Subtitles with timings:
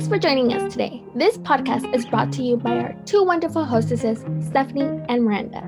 [0.00, 1.02] Thanks for joining us today.
[1.14, 5.60] This podcast is brought to you by our two wonderful hostesses, Stephanie and Miranda.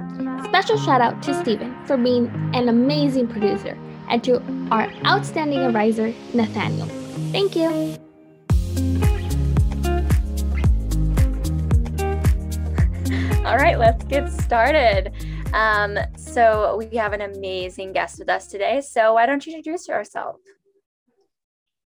[0.45, 3.76] Special shout out to Stephen for being an amazing producer
[4.08, 6.87] and to our outstanding advisor, Nathaniel.
[7.31, 7.67] Thank you.
[13.44, 15.12] All right, let's get started.
[15.53, 18.80] Um, so we have an amazing guest with us today.
[18.80, 20.37] So why don't you introduce yourself?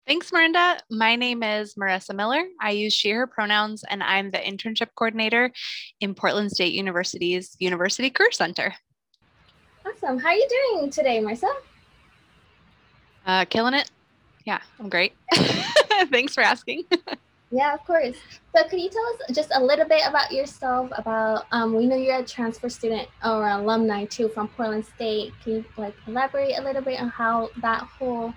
[0.08, 0.78] Thanks, Miranda.
[0.90, 2.42] My name is Marissa Miller.
[2.62, 5.52] I use she, her pronouns, and I'm the internship coordinator
[6.00, 8.74] in Portland State University's University Career Center.
[9.84, 10.18] Awesome.
[10.18, 11.52] How are you doing today, Marissa?
[13.26, 13.90] Uh, killing it.
[14.46, 15.12] Yeah, I'm great.
[16.10, 16.84] Thanks for asking.
[17.50, 18.16] yeah, of course.
[18.56, 20.90] So, could you tell us just a little bit about yourself?
[20.96, 25.34] About um, we know you're a transfer student or alumni too from Portland State.
[25.44, 28.32] Can you like elaborate a little bit on how that whole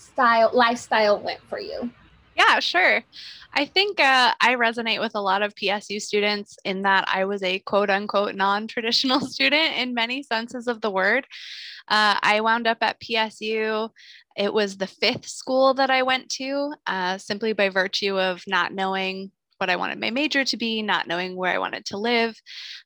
[0.00, 1.90] style lifestyle went for you?
[2.36, 3.04] Yeah, sure.
[3.52, 7.42] I think uh, I resonate with a lot of PSU students in that I was
[7.42, 11.26] a quote unquote non traditional student in many senses of the word.
[11.88, 13.90] Uh, I wound up at PSU.
[14.36, 18.72] It was the fifth school that I went to uh, simply by virtue of not
[18.72, 22.34] knowing what I wanted my major to be, not knowing where I wanted to live.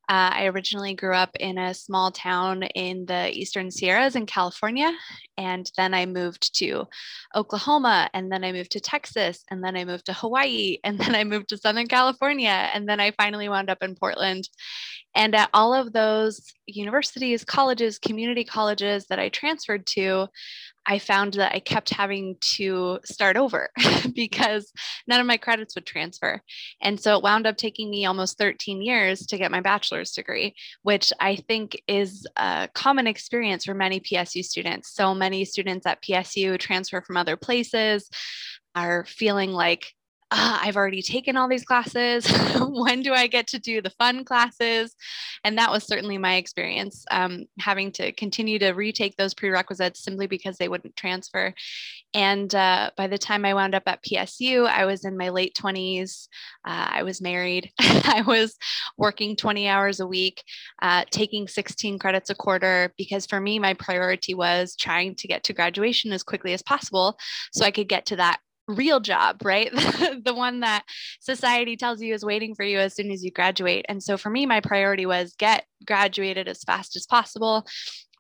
[0.09, 4.93] Uh, I originally grew up in a small town in the Eastern Sierras in California.
[5.39, 6.87] And then I moved to
[7.35, 8.11] Oklahoma.
[8.13, 9.45] And then I moved to Texas.
[9.51, 10.79] And then I moved to Hawaii.
[10.85, 12.71] And then I moved to Southern California.
[12.75, 14.49] And then I finally wound up in Portland.
[15.15, 20.29] And at all of those universities, colleges, community colleges that I transferred to,
[20.87, 23.71] I found that I kept having to start over
[24.15, 24.71] because
[25.07, 26.43] none of my credits would transfer.
[26.83, 30.55] And so it wound up taking me almost 13 years to get my bachelor's degree,
[30.83, 34.95] which I think is a common experience for many PSU students.
[34.95, 38.09] So many students at PSU transfer from other places,
[38.75, 39.93] are feeling like
[40.37, 42.27] uh, I've already taken all these classes.
[42.61, 44.97] when do I get to do the fun classes?
[45.45, 50.27] And that was certainly my experience, um, having to continue to retake those prerequisites simply
[50.27, 51.55] because they wouldn't transfer.
[52.15, 55.55] And uh, by the time I wound up at PSU, I was in my late
[55.55, 56.27] 20s.
[56.67, 57.71] Uh, I was married.
[57.79, 58.57] I was
[58.99, 60.43] working 20 hours a week,
[60.83, 65.45] uh, taking 16 credits a quarter, because for me, my priority was trying to get
[65.45, 67.17] to graduation as quickly as possible
[67.53, 69.71] so I could get to that real job, right?
[69.73, 70.85] the one that
[71.21, 73.85] society tells you is waiting for you as soon as you graduate.
[73.89, 77.67] And so for me, my priority was get graduated as fast as possible.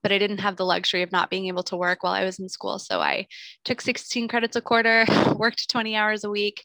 [0.02, 2.38] But I didn't have the luxury of not being able to work while I was
[2.38, 2.78] in school.
[2.78, 3.26] So I
[3.64, 5.06] took 16 credits a quarter,
[5.36, 6.62] worked 20 hours a week,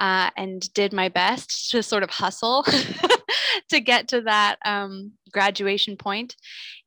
[0.00, 2.64] uh, and did my best to sort of hustle
[3.68, 6.34] to get to that um, graduation point.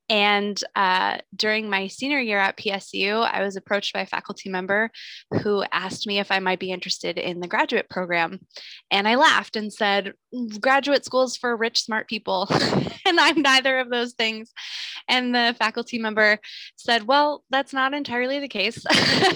[0.10, 4.92] And uh, during my senior year at PSU, I was approached by a faculty member
[5.42, 8.40] who asked me if I might be interested in the graduate program.
[8.92, 10.14] And I laughed and said,
[10.60, 12.48] Graduate schools for rich, smart people.
[13.06, 14.52] and I'm neither of those things.
[15.08, 16.40] And the faculty member
[16.76, 18.84] said, Well, that's not entirely the case.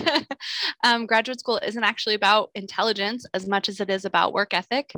[0.84, 4.94] um, graduate school isn't actually about intelligence as much as it is about work ethic.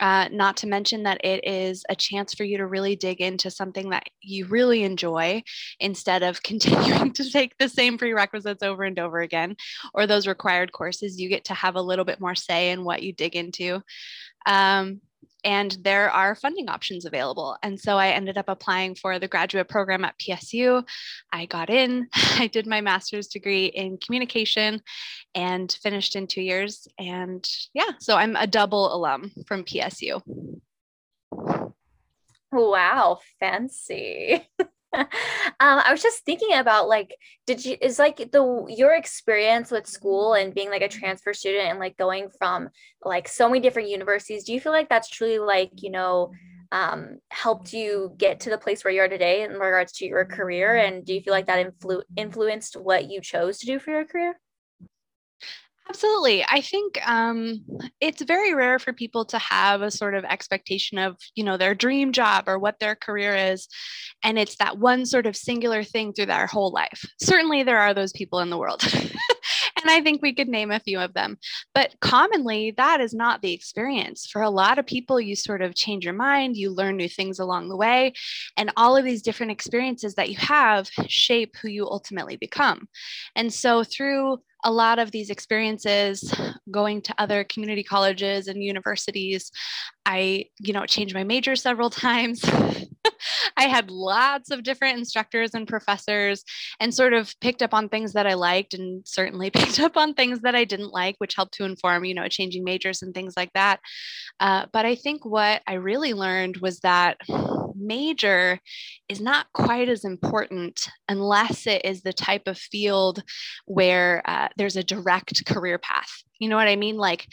[0.00, 3.50] Uh, not to mention that it is a chance for you to really dig into
[3.50, 5.42] something that you really enjoy
[5.78, 9.56] instead of continuing to take the same prerequisites over and over again
[9.92, 11.20] or those required courses.
[11.20, 13.82] You get to have a little bit more say in what you dig into.
[14.46, 15.00] Um,
[15.44, 17.56] and there are funding options available.
[17.62, 20.86] And so I ended up applying for the graduate program at PSU.
[21.32, 24.80] I got in, I did my master's degree in communication
[25.34, 26.88] and finished in two years.
[26.98, 30.22] And yeah, so I'm a double alum from PSU.
[32.50, 34.48] Wow, fancy.
[34.98, 35.06] um,
[35.60, 37.14] I was just thinking about like,
[37.46, 41.68] did you is like the your experience with school and being like a transfer student
[41.68, 42.68] and like going from
[43.04, 44.44] like so many different universities?
[44.44, 46.32] Do you feel like that's truly like you know
[46.72, 50.24] um, helped you get to the place where you are today in regards to your
[50.24, 50.76] career?
[50.76, 54.04] And do you feel like that influ- influenced what you chose to do for your
[54.04, 54.34] career?
[55.88, 56.42] Absolutely.
[56.48, 57.62] I think um,
[58.00, 61.74] it's very rare for people to have a sort of expectation of, you know, their
[61.74, 63.68] dream job or what their career is.
[64.22, 67.04] And it's that one sort of singular thing through their whole life.
[67.20, 68.82] Certainly, there are those people in the world.
[68.94, 71.36] and I think we could name a few of them.
[71.74, 74.26] But commonly, that is not the experience.
[74.26, 77.38] For a lot of people, you sort of change your mind, you learn new things
[77.38, 78.14] along the way,
[78.56, 82.88] and all of these different experiences that you have shape who you ultimately become.
[83.36, 86.32] And so, through a lot of these experiences
[86.70, 89.52] going to other community colleges and universities
[90.06, 92.42] i you know changed my major several times
[93.56, 96.44] I had lots of different instructors and professors
[96.80, 100.14] and sort of picked up on things that I liked and certainly picked up on
[100.14, 103.34] things that I didn't like, which helped to inform, you know, changing majors and things
[103.36, 103.80] like that.
[104.40, 107.18] Uh, but I think what I really learned was that
[107.74, 108.60] major
[109.08, 113.22] is not quite as important unless it is the type of field
[113.66, 116.24] where uh, there's a direct career path.
[116.40, 116.96] You know what I mean?
[116.96, 117.26] Like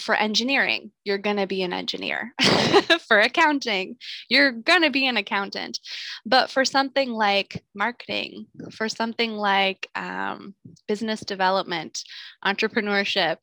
[0.00, 2.32] for engineering, you're going to be an engineer.
[3.06, 3.96] for accounting,
[4.28, 5.80] you're going to be an accountant.
[6.24, 10.54] But for something like marketing, for something like um,
[10.88, 12.04] business development,
[12.44, 13.38] entrepreneurship,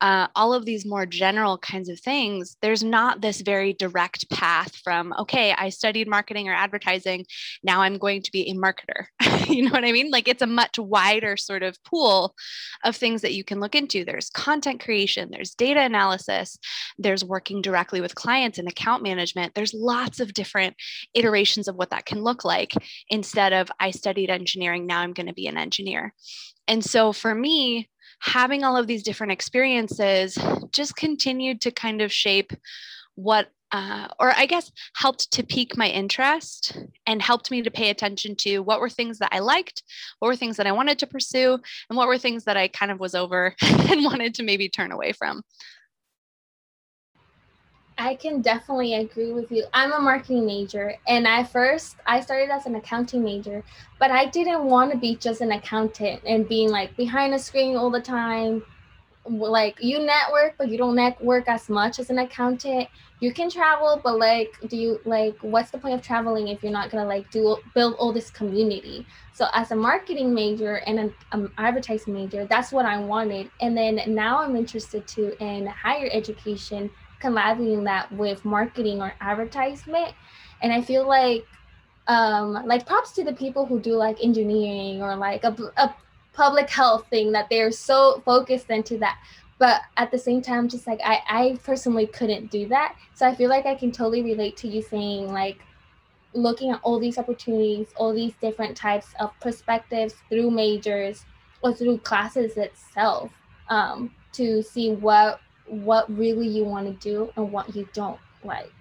[0.00, 4.76] uh, all of these more general kinds of things, there's not this very direct path
[4.76, 7.24] from, okay, I studied marketing or advertising.
[7.62, 9.06] Now I'm going to be a marketer.
[9.48, 10.10] you know what I mean?
[10.10, 12.34] Like it's a much wider sort of pool
[12.84, 14.04] of things that you can look into.
[14.04, 16.58] There's content creation, there's data analysis,
[16.98, 19.54] there's working directly with clients and account management.
[19.54, 20.76] There's lots of different
[21.14, 22.72] iterations of what that can look like
[23.10, 26.14] instead of I studied engineering, now I'm going to be an engineer.
[26.66, 27.88] And so for me,
[28.20, 30.38] having all of these different experiences
[30.72, 32.52] just continued to kind of shape
[33.14, 36.76] what uh, or I guess helped to pique my interest
[37.06, 39.82] and helped me to pay attention to what were things that I liked,
[40.18, 42.90] what were things that I wanted to pursue, and what were things that I kind
[42.90, 45.42] of was over and wanted to maybe turn away from.
[48.00, 49.64] I can definitely agree with you.
[49.74, 53.64] I'm a marketing major, and at first I started as an accounting major,
[53.98, 57.76] but I didn't want to be just an accountant and being like behind a screen
[57.76, 58.62] all the time.
[59.28, 62.88] Like you network, but you don't network as much as an accountant.
[63.20, 66.72] You can travel, but like, do you like what's the point of traveling if you're
[66.72, 69.06] not gonna like do build all this community?
[69.32, 73.50] So as a marketing major and an um, advertising major, that's what I wanted.
[73.60, 76.90] And then now I'm interested to in higher education
[77.22, 80.14] collabing that with marketing or advertisement.
[80.62, 81.44] And I feel like
[82.06, 85.94] um like props to the people who do like engineering or like a, a
[86.38, 89.18] public health thing that they're so focused into that
[89.58, 93.34] but at the same time just like I, I personally couldn't do that so i
[93.34, 95.58] feel like i can totally relate to you saying like
[96.34, 101.24] looking at all these opportunities all these different types of perspectives through majors
[101.62, 103.32] or through classes itself
[103.68, 108.72] um, to see what what really you want to do and what you don't like.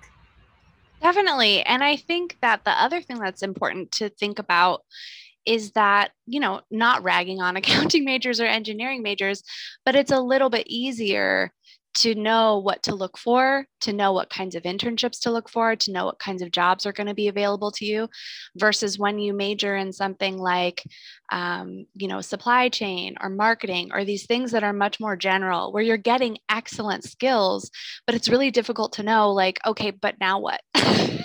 [1.01, 1.63] Definitely.
[1.63, 4.83] And I think that the other thing that's important to think about
[5.47, 9.43] is that, you know, not ragging on accounting majors or engineering majors,
[9.85, 11.51] but it's a little bit easier
[11.95, 15.75] to know what to look for, to know what kinds of internships to look for,
[15.75, 18.07] to know what kinds of jobs are going to be available to you,
[18.55, 20.83] versus when you major in something like,
[21.31, 25.71] um, you know, supply chain or marketing or these things that are much more general,
[25.73, 27.71] where you're getting excellent skills,
[28.05, 30.61] but it's really difficult to know, like, okay, but now what?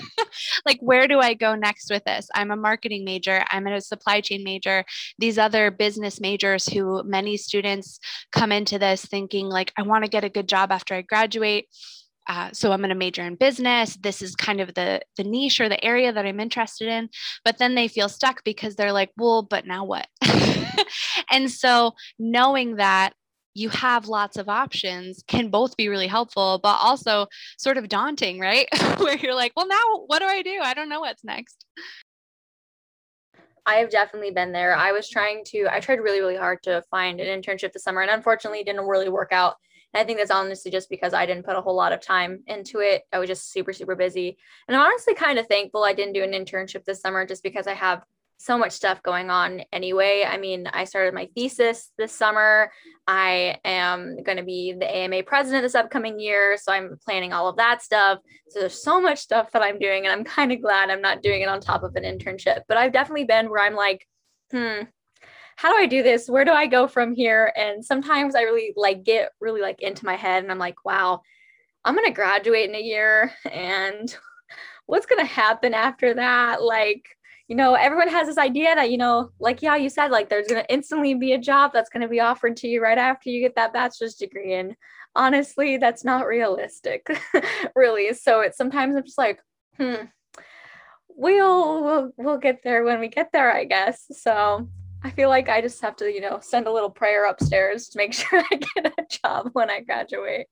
[0.67, 2.29] like where do i go next with this?
[2.35, 4.85] I'm a marketing major i'm a supply chain major.
[5.19, 7.99] These other business majors who many students
[8.33, 11.69] come into this thinking like i want to get a good job after i graduate
[12.29, 13.97] uh, so i'm going to major in business.
[13.97, 17.09] This is kind of the the niche or the area that i'm interested in.
[17.45, 20.07] But then they feel stuck because they're like well but now what?
[21.31, 23.15] And so knowing that
[23.55, 27.27] you have lots of options can both be really helpful, but also
[27.59, 28.69] sort of daunting, right?
[28.99, 30.61] Where you're like, well, now what do I do?
[30.63, 31.65] I don't know what's next.
[33.65, 34.75] I have definitely been there.
[34.75, 38.01] I was trying to, I tried really, really hard to find an internship this summer
[38.01, 39.57] and unfortunately didn't really work out.
[39.95, 42.43] And I think that's honestly just because I didn't put a whole lot of time
[42.47, 43.03] into it.
[43.13, 44.37] I was just super, super busy.
[44.67, 47.67] And I'm honestly kind of thankful I didn't do an internship this summer just because
[47.67, 48.03] I have
[48.43, 50.27] so much stuff going on anyway.
[50.29, 52.73] I mean, I started my thesis this summer.
[53.07, 56.57] I am going to be the AMA president this upcoming year.
[56.61, 58.19] So I'm planning all of that stuff.
[58.49, 61.23] So there's so much stuff that I'm doing, and I'm kind of glad I'm not
[61.23, 62.63] doing it on top of an internship.
[62.67, 64.07] But I've definitely been where I'm like,
[64.51, 64.83] hmm,
[65.57, 66.29] how do I do this?
[66.29, 67.53] Where do I go from here?
[67.57, 71.21] And sometimes I really like get really like into my head and I'm like, wow,
[71.85, 74.15] I'm going to graduate in a year and
[74.87, 76.63] what's going to happen after that?
[76.63, 77.05] Like,
[77.53, 80.47] you know, everyone has this idea that, you know, like, yeah, you said, like, there's
[80.47, 83.57] to instantly be a job that's to be offered to you right after you get
[83.57, 84.55] that bachelor's degree.
[84.55, 84.75] And
[85.15, 87.07] honestly, that's not realistic,
[87.77, 88.15] really.
[88.15, 89.43] So it's sometimes I'm just like,
[89.77, 90.07] hmm,
[91.11, 94.07] we'll, we'll, we'll get there when we get there, I guess.
[94.13, 94.67] So
[95.05, 97.99] I feel like I just have to, you know, send a little prayer upstairs to
[97.99, 100.47] make sure I get a job when I graduate.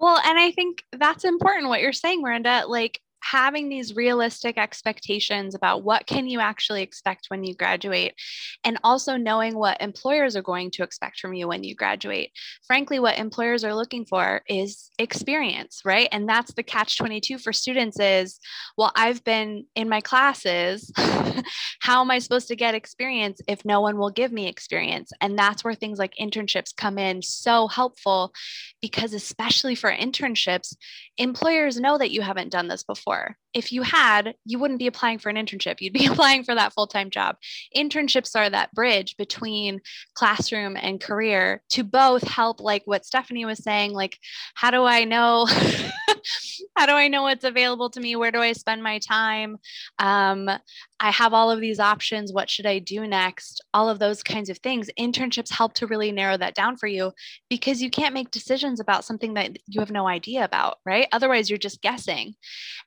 [0.00, 2.64] Well, and I think that's important what you're saying, Miranda.
[2.66, 8.14] Like, having these realistic expectations about what can you actually expect when you graduate
[8.62, 12.30] and also knowing what employers are going to expect from you when you graduate.
[12.68, 16.08] Frankly, what employers are looking for is experience, right?
[16.12, 18.38] And that's the catch 22 for students is,
[18.78, 20.92] well, I've been in my classes.
[21.80, 25.10] How am I supposed to get experience if no one will give me experience?
[25.20, 28.32] And that's where things like internships come in so helpful
[28.80, 30.76] because especially for internships,
[31.18, 33.15] employers know that you haven't done this before.
[33.54, 35.76] If you had, you wouldn't be applying for an internship.
[35.80, 37.36] You'd be applying for that full time job.
[37.74, 39.80] Internships are that bridge between
[40.14, 44.18] classroom and career to both help, like what Stephanie was saying, like,
[44.54, 45.46] how do I know?
[46.76, 48.16] how do I know what's available to me?
[48.16, 49.58] Where do I spend my time?
[49.98, 50.50] Um,
[50.98, 52.32] I have all of these options.
[52.32, 53.62] What should I do next?
[53.74, 54.88] All of those kinds of things.
[54.98, 57.12] Internships help to really narrow that down for you
[57.50, 61.06] because you can't make decisions about something that you have no idea about, right?
[61.12, 62.34] Otherwise, you're just guessing.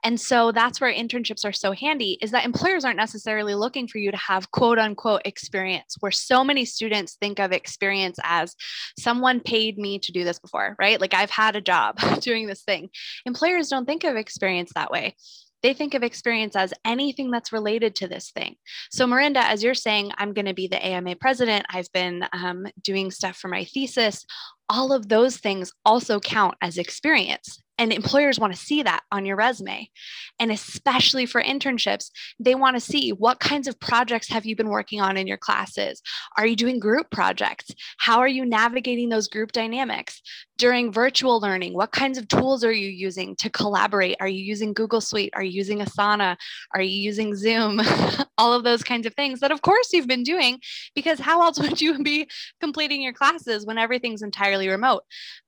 [0.04, 4.00] And so that's where internships are so handy is that employers aren't necessarily looking for
[4.00, 8.56] you to have quote unquote experience, where so many students think of experience as
[8.98, 11.00] someone paid me to do this before, right?
[11.00, 12.90] Like I've had a job doing this thing.
[13.26, 15.16] Employers don't think of experience that way
[15.62, 18.56] they think of experience as anything that's related to this thing.
[18.92, 22.68] So, Miranda, as you're saying, I'm going to be the AMA president, I've been um,
[22.82, 24.26] doing stuff for my thesis.
[24.70, 27.62] All of those things also count as experience.
[27.80, 29.90] And employers want to see that on your resume.
[30.38, 34.68] And especially for internships, they want to see what kinds of projects have you been
[34.68, 36.02] working on in your classes?
[36.38, 37.72] Are you doing group projects?
[37.98, 40.22] How are you navigating those group dynamics?
[40.60, 44.18] During virtual learning, what kinds of tools are you using to collaborate?
[44.20, 45.32] Are you using Google Suite?
[45.34, 46.36] Are you using Asana?
[46.76, 47.80] Are you using Zoom?
[48.38, 50.60] All of those kinds of things that, of course, you've been doing
[50.96, 55.04] because how else would you be completing your classes when everything's entirely remote?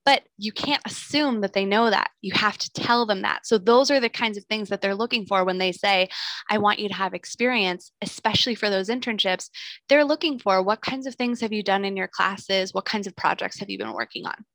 [0.06, 2.12] But you can't assume that they know that.
[2.22, 3.46] You have to tell them that.
[3.46, 6.08] So, those are the kinds of things that they're looking for when they say,
[6.50, 9.50] I want you to have experience, especially for those internships.
[9.89, 12.74] They're looking for what kinds of things have you done in your classes?
[12.74, 14.46] What kinds of projects have you been working on?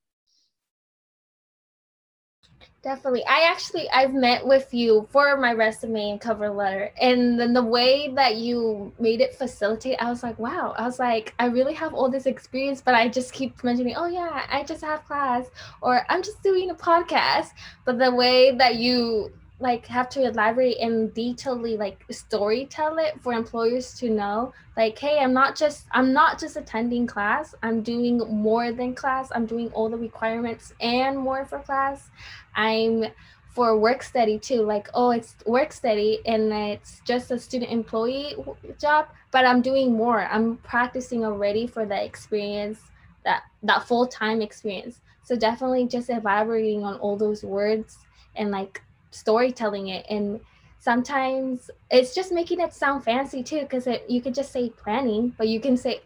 [2.86, 3.24] Definitely.
[3.26, 6.92] I actually I've met with you for my resume and cover letter.
[7.00, 10.72] And then the way that you made it facilitate, I was like, wow.
[10.78, 14.06] I was like, I really have all this experience, but I just keep mentioning, oh
[14.06, 15.46] yeah, I just have class
[15.80, 17.48] or I'm just doing a podcast.
[17.84, 23.14] But the way that you like have to elaborate and detailedly like story tell it
[23.22, 27.54] for employers to know like hey i'm not just i'm not just attending class.
[27.62, 29.30] I'm doing more than class.
[29.34, 32.10] I'm doing all the requirements and more for class.
[32.54, 33.06] I'm
[33.48, 34.60] for work study too.
[34.60, 38.34] Like oh it's work study and it's just a student employee
[38.78, 40.26] job but i'm doing more.
[40.26, 42.80] I'm practicing already for that experience
[43.24, 45.00] that that full-time experience.
[45.22, 47.98] So definitely just elaborating on all those words
[48.36, 50.40] and like storytelling it and
[50.78, 55.48] sometimes it's just making it sound fancy too because you could just say planning but
[55.48, 56.00] you can say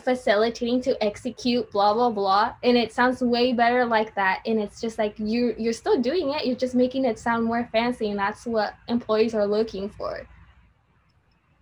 [0.00, 4.80] facilitating to execute blah blah blah and it sounds way better like that and it's
[4.80, 8.18] just like you you're still doing it you're just making it sound more fancy and
[8.18, 10.26] that's what employees are looking for.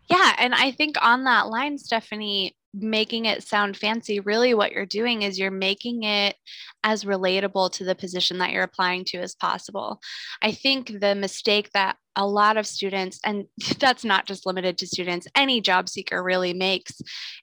[0.08, 4.86] Yeah and i think on that line stephanie making it sound fancy, really what you're
[4.86, 6.36] doing is you're making it
[6.82, 10.00] as relatable to the position that you're applying to as possible.
[10.42, 13.46] I think the mistake that a lot of students, and
[13.78, 17.00] that's not just limited to students, any job seeker really makes,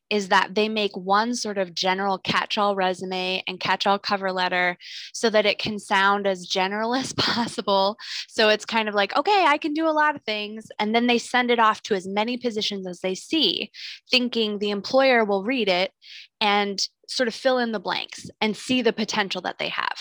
[0.10, 4.32] is that they make one sort of general catch all resume and catch all cover
[4.32, 4.78] letter
[5.14, 7.98] so that it can sound as general as possible.
[8.28, 10.68] So it's kind of like, okay, I can do a lot of things.
[10.80, 13.72] And then they send it off to as many positions as they see,
[14.10, 15.92] thinking the employer will read it
[16.40, 19.98] and sort of fill in the blanks and see the potential that they have.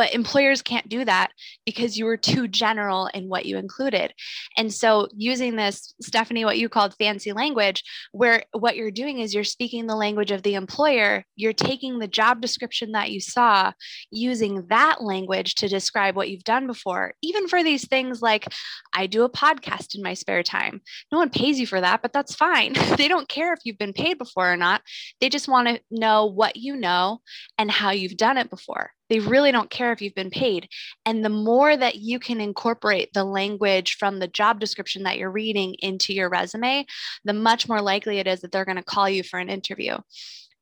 [0.00, 1.30] But employers can't do that
[1.66, 4.14] because you were too general in what you included.
[4.56, 9.34] And so, using this, Stephanie, what you called fancy language, where what you're doing is
[9.34, 13.72] you're speaking the language of the employer, you're taking the job description that you saw,
[14.10, 18.48] using that language to describe what you've done before, even for these things like,
[18.94, 20.80] I do a podcast in my spare time.
[21.12, 22.72] No one pays you for that, but that's fine.
[22.96, 24.80] they don't care if you've been paid before or not.
[25.20, 27.20] They just want to know what you know
[27.58, 28.92] and how you've done it before.
[29.10, 30.68] They really don't care if you've been paid.
[31.04, 35.30] And the more that you can incorporate the language from the job description that you're
[35.30, 36.86] reading into your resume,
[37.24, 39.98] the much more likely it is that they're going to call you for an interview.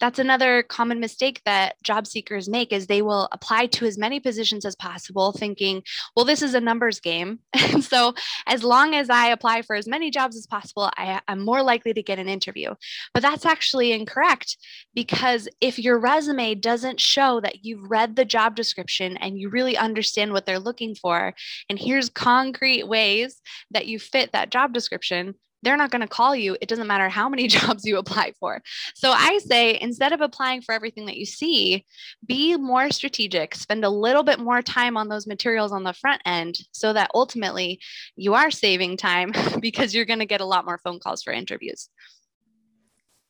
[0.00, 4.20] That's another common mistake that job seekers make is they will apply to as many
[4.20, 5.82] positions as possible thinking
[6.14, 7.40] well this is a numbers game.
[7.68, 8.14] And so
[8.46, 11.92] as long as i apply for as many jobs as possible I, i'm more likely
[11.92, 12.74] to get an interview.
[13.14, 14.56] But that's actually incorrect
[14.94, 19.76] because if your resume doesn't show that you've read the job description and you really
[19.76, 21.34] understand what they're looking for
[21.68, 23.40] and here's concrete ways
[23.70, 26.56] that you fit that job description they're not going to call you.
[26.60, 28.62] It doesn't matter how many jobs you apply for.
[28.94, 31.84] So I say instead of applying for everything that you see,
[32.26, 36.22] be more strategic, spend a little bit more time on those materials on the front
[36.24, 37.80] end so that ultimately
[38.16, 41.32] you are saving time because you're going to get a lot more phone calls for
[41.32, 41.88] interviews.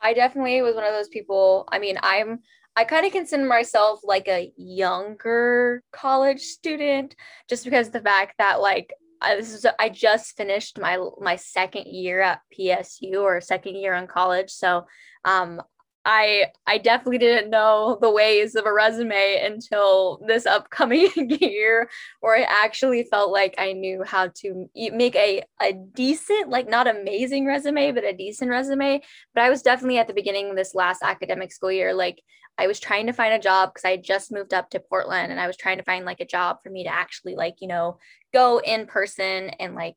[0.01, 1.69] I definitely was one of those people.
[1.73, 2.41] I mean, I'm
[2.77, 7.17] I kind of consider myself like a younger college student
[7.49, 12.21] just because the fact that like I, is I just finished my my second year
[12.21, 14.87] at PSU or second year in college, so
[15.25, 15.61] um,
[16.05, 21.91] I I definitely didn't know the ways of a resume until this upcoming year,
[22.21, 26.87] where I actually felt like I knew how to make a a decent, like not
[26.89, 29.03] amazing resume, but a decent resume.
[29.35, 32.23] But I was definitely at the beginning this last academic school year, like
[32.59, 35.41] I was trying to find a job because I just moved up to Portland and
[35.41, 37.99] I was trying to find like a job for me to actually like, you know,
[38.35, 39.97] go in person and like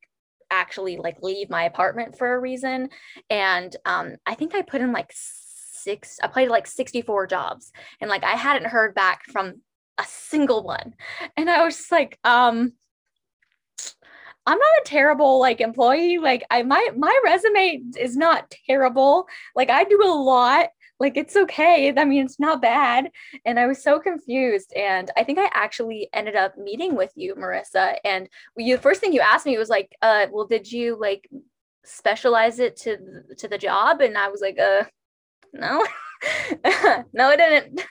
[0.51, 2.89] actually like leave my apartment for a reason.
[3.31, 5.11] And um, I think I put in like
[5.83, 9.61] six, I applied like 64 jobs and like I hadn't heard back from
[9.97, 10.95] a single one.
[11.37, 12.73] And I was just like, um,
[14.45, 16.17] I'm not a terrible like employee.
[16.17, 19.27] Like I my my resume is not terrible.
[19.55, 20.69] Like I do a lot
[21.01, 23.09] like it's okay i mean it's not bad
[23.43, 27.33] and i was so confused and i think i actually ended up meeting with you
[27.35, 30.95] marissa and you the first thing you asked me was like uh well did you
[30.99, 31.27] like
[31.83, 32.97] specialize it to
[33.35, 34.83] to the job and i was like uh
[35.53, 35.85] no?
[37.13, 37.81] No i didn't.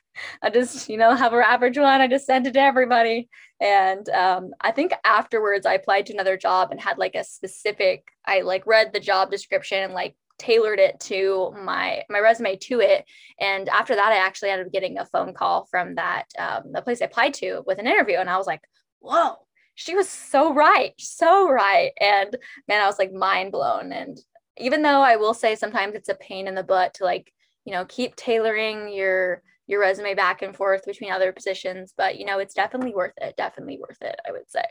[0.43, 3.29] I just you know have an average one i just sent it to everybody.
[3.61, 8.05] And um, i think afterwards i applied to another job and had like a specific
[8.27, 12.81] i like read the job description and like tailored it to my my resume to
[12.81, 13.05] it.
[13.41, 16.83] And after that i actually ended up getting a phone call from that um, the
[16.83, 18.17] place i applied to with an interview.
[18.17, 18.63] And i was like
[19.01, 19.37] whoa
[19.75, 21.93] she was so right so right.
[22.01, 22.37] And
[22.69, 23.93] man i was like mind blown.
[23.93, 24.19] And
[24.57, 27.33] even though i will say sometimes it's a pain in the butt to like
[27.65, 32.25] you know keep tailoring your your resume back and forth between other positions but you
[32.25, 34.65] know it's definitely worth it definitely worth it i would say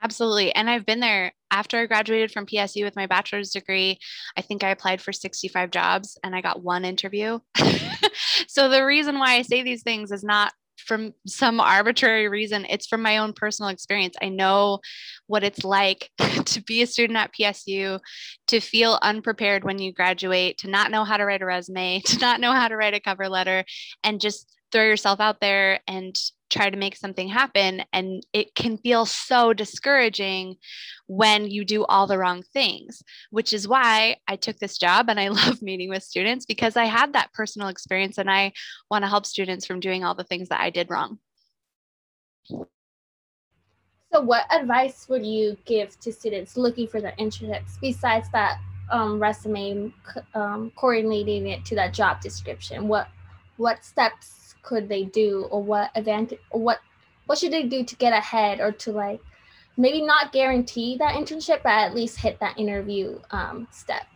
[0.00, 0.54] Absolutely.
[0.54, 3.98] And I've been there after I graduated from PSU with my bachelor's degree.
[4.36, 7.40] I think I applied for 65 jobs and I got one interview.
[8.46, 12.66] so the reason why I say these things is not from some arbitrary reason.
[12.68, 14.16] It's from my own personal experience.
[14.22, 14.80] I know
[15.26, 18.00] what it's like to be a student at PSU,
[18.48, 22.18] to feel unprepared when you graduate, to not know how to write a resume, to
[22.18, 23.64] not know how to write a cover letter,
[24.02, 26.18] and just throw yourself out there and
[26.50, 27.82] try to make something happen.
[27.92, 30.56] And it can feel so discouraging
[31.06, 35.20] when you do all the wrong things, which is why I took this job and
[35.20, 38.52] I love meeting with students because I had that personal experience and I
[38.90, 41.18] want to help students from doing all the things that I did wrong.
[44.10, 48.58] So, what advice would you give to students looking for their internships besides that
[48.90, 49.92] um, resume
[50.34, 52.88] um, coordinating it to that job description?
[52.88, 53.08] What
[53.58, 54.37] what steps
[54.68, 56.78] could they do or what advantage what
[57.24, 59.18] what should they do to get ahead or to like
[59.78, 64.06] maybe not guarantee that internship but at least hit that interview um, step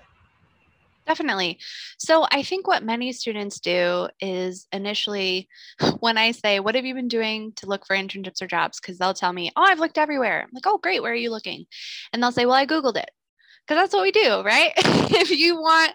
[1.04, 1.58] Definitely.
[1.98, 5.48] So I think what many students do is initially
[5.98, 8.78] when I say, What have you been doing to look for internships or jobs?
[8.78, 10.42] Because they'll tell me, Oh, I've looked everywhere.
[10.42, 11.02] I'm like, Oh, great.
[11.02, 11.66] Where are you looking?
[12.12, 13.10] And they'll say, Well, I Googled it
[13.66, 14.72] because that's what we do, right?
[14.77, 15.92] if you want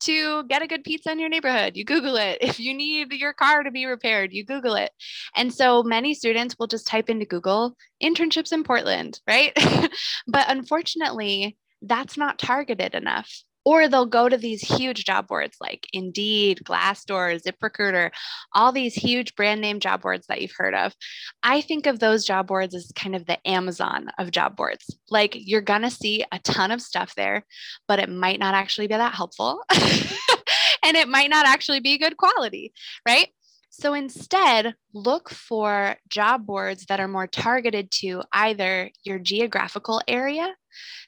[0.00, 2.38] to get a good pizza in your neighborhood, you Google it.
[2.40, 4.90] If you need your car to be repaired, you Google it.
[5.36, 9.52] And so many students will just type into Google internships in Portland, right?
[10.26, 15.86] but unfortunately, that's not targeted enough or they'll go to these huge job boards like
[15.92, 18.10] Indeed, Glassdoor, ZipRecruiter,
[18.52, 20.94] all these huge brand name job boards that you've heard of.
[21.42, 24.96] I think of those job boards as kind of the Amazon of job boards.
[25.10, 27.44] Like you're going to see a ton of stuff there,
[27.88, 29.62] but it might not actually be that helpful.
[29.72, 32.72] and it might not actually be good quality,
[33.06, 33.28] right?
[33.70, 40.54] So instead, look for job boards that are more targeted to either your geographical area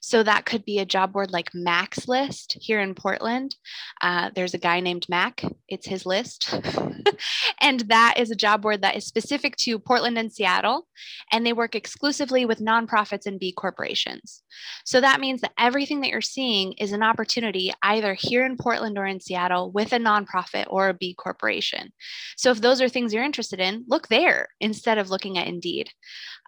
[0.00, 3.56] So that could be a job board like Mac's List here in Portland.
[4.00, 6.54] Uh, there's a guy named Mac, it's his list.
[7.60, 10.86] and that is a job board that is specific to Portland and Seattle,
[11.32, 14.42] and they work exclusively with nonprofits and B corporations.
[14.84, 18.98] So that means that everything that you're seeing is an opportunity either here in Portland
[18.98, 21.92] or in Seattle with a nonprofit or a B corporation.
[22.36, 25.90] So if those are things you're interested in, look there instead of looking at Indeed.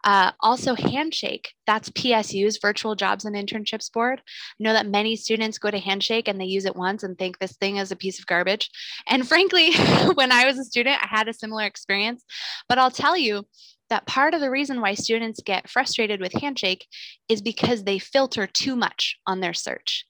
[0.05, 4.21] Uh, also, Handshake, that's PSU's virtual jobs and internships board.
[4.21, 7.39] I know that many students go to Handshake and they use it once and think
[7.39, 8.71] this thing is a piece of garbage.
[9.09, 9.73] And frankly,
[10.15, 12.25] when I was a student, I had a similar experience.
[12.69, 13.45] But I'll tell you,
[13.91, 16.87] that part of the reason why students get frustrated with Handshake
[17.29, 20.05] is because they filter too much on their search.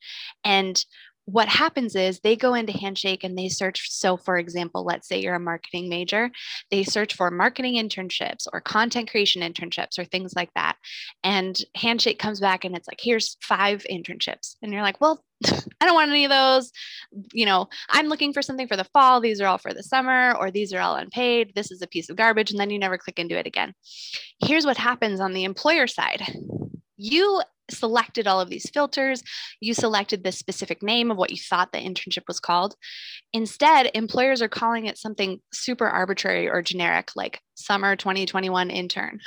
[0.44, 0.84] And
[1.30, 3.90] what happens is they go into Handshake and they search.
[3.90, 6.30] So, for example, let's say you're a marketing major,
[6.70, 10.76] they search for marketing internships or content creation internships or things like that.
[11.22, 14.56] And Handshake comes back and it's like, here's five internships.
[14.62, 16.72] And you're like, well, I don't want any of those.
[17.34, 19.20] You know, I'm looking for something for the fall.
[19.20, 21.52] These are all for the summer, or these are all unpaid.
[21.54, 22.50] This is a piece of garbage.
[22.50, 23.74] And then you never click into it again.
[24.42, 26.22] Here's what happens on the employer side
[26.98, 29.22] you selected all of these filters.
[29.60, 32.74] You selected the specific name of what you thought the internship was called.
[33.32, 39.20] Instead, employers are calling it something super arbitrary or generic, like summer 2021 intern.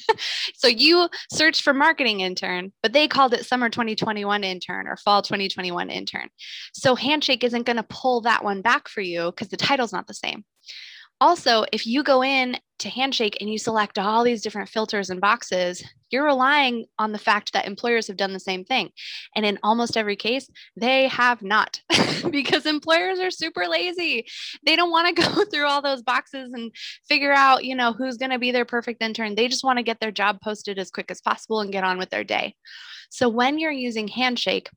[0.54, 5.22] so you searched for marketing intern, but they called it summer 2021 intern or fall
[5.22, 6.28] 2021 intern.
[6.72, 10.06] So Handshake isn't going to pull that one back for you because the title's not
[10.06, 10.44] the same.
[11.20, 15.20] Also, if you go in to Handshake and you select all these different filters and
[15.20, 18.90] boxes, you're relying on the fact that employers have done the same thing.
[19.34, 21.80] And in almost every case, they have not
[22.30, 24.26] because employers are super lazy.
[24.66, 26.72] They don't want to go through all those boxes and
[27.08, 29.34] figure out, you know, who's going to be their perfect intern.
[29.34, 31.98] They just want to get their job posted as quick as possible and get on
[31.98, 32.54] with their day.
[33.08, 34.68] So when you're using Handshake,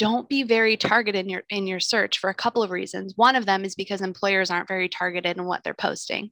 [0.00, 3.12] don't be very targeted in your in your search for a couple of reasons.
[3.16, 6.30] One of them is because employers aren't very targeted in what they're posting.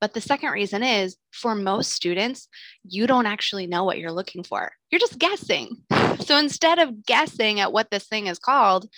[0.00, 2.46] But the second reason is for most students,
[2.84, 4.70] you don't actually know what you're looking for.
[4.92, 5.78] You're just guessing.
[6.20, 8.88] So instead of guessing at what this thing is called,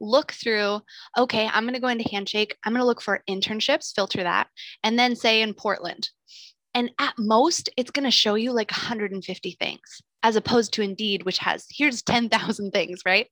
[0.00, 0.80] look through,
[1.18, 4.46] okay, I'm going to go into Handshake, I'm going to look for internships, filter that,
[4.84, 6.08] and then say in Portland.
[6.74, 11.24] And at most, it's going to show you like 150 things as opposed to Indeed,
[11.24, 13.28] which has here's 10,000 things, right?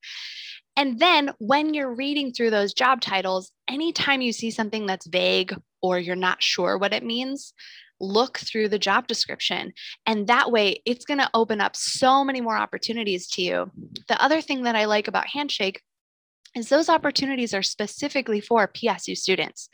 [0.76, 5.54] And then when you're reading through those job titles, anytime you see something that's vague
[5.80, 7.54] or you're not sure what it means,
[7.98, 9.72] look through the job description.
[10.04, 13.70] And that way, it's going to open up so many more opportunities to you.
[14.08, 15.80] The other thing that I like about Handshake
[16.56, 19.68] is those opportunities are specifically for PSU students.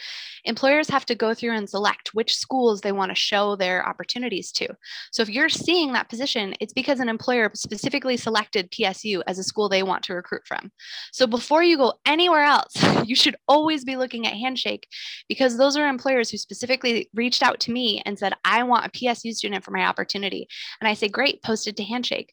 [0.44, 4.50] Employers have to go through and select which schools they want to show their opportunities
[4.52, 4.68] to.
[5.12, 9.44] So if you're seeing that position, it's because an employer specifically selected PSU as a
[9.44, 10.72] school they want to recruit from.
[11.12, 12.72] So before you go anywhere else,
[13.04, 14.86] you should always be looking at Handshake
[15.28, 18.90] because those are employers who specifically reached out to me and said, I want a
[18.90, 20.48] PSU student for my opportunity.
[20.80, 22.32] And I say, great, post it to Handshake.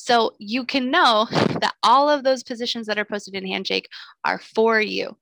[0.00, 3.88] So you can know that all of those positions that are posted in Handshake
[4.24, 5.16] are for you.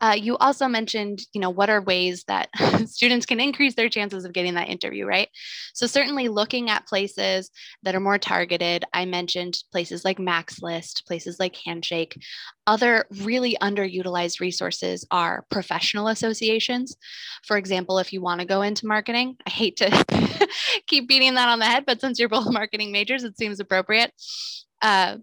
[0.00, 2.48] Uh, you also mentioned, you know, what are ways that
[2.86, 5.28] students can increase their chances of getting that interview, right?
[5.72, 7.50] So certainly looking at places
[7.84, 8.84] that are more targeted.
[8.92, 12.18] I mentioned places like Mac's List, places like Handshake.
[12.66, 16.96] Other really underutilized resources are professional associations.
[17.46, 19.90] For example, if you want to go into marketing, I hate to
[20.86, 24.12] keep beating that on the head, but since you're both marketing majors, it seems appropriate.
[24.82, 25.18] Uh,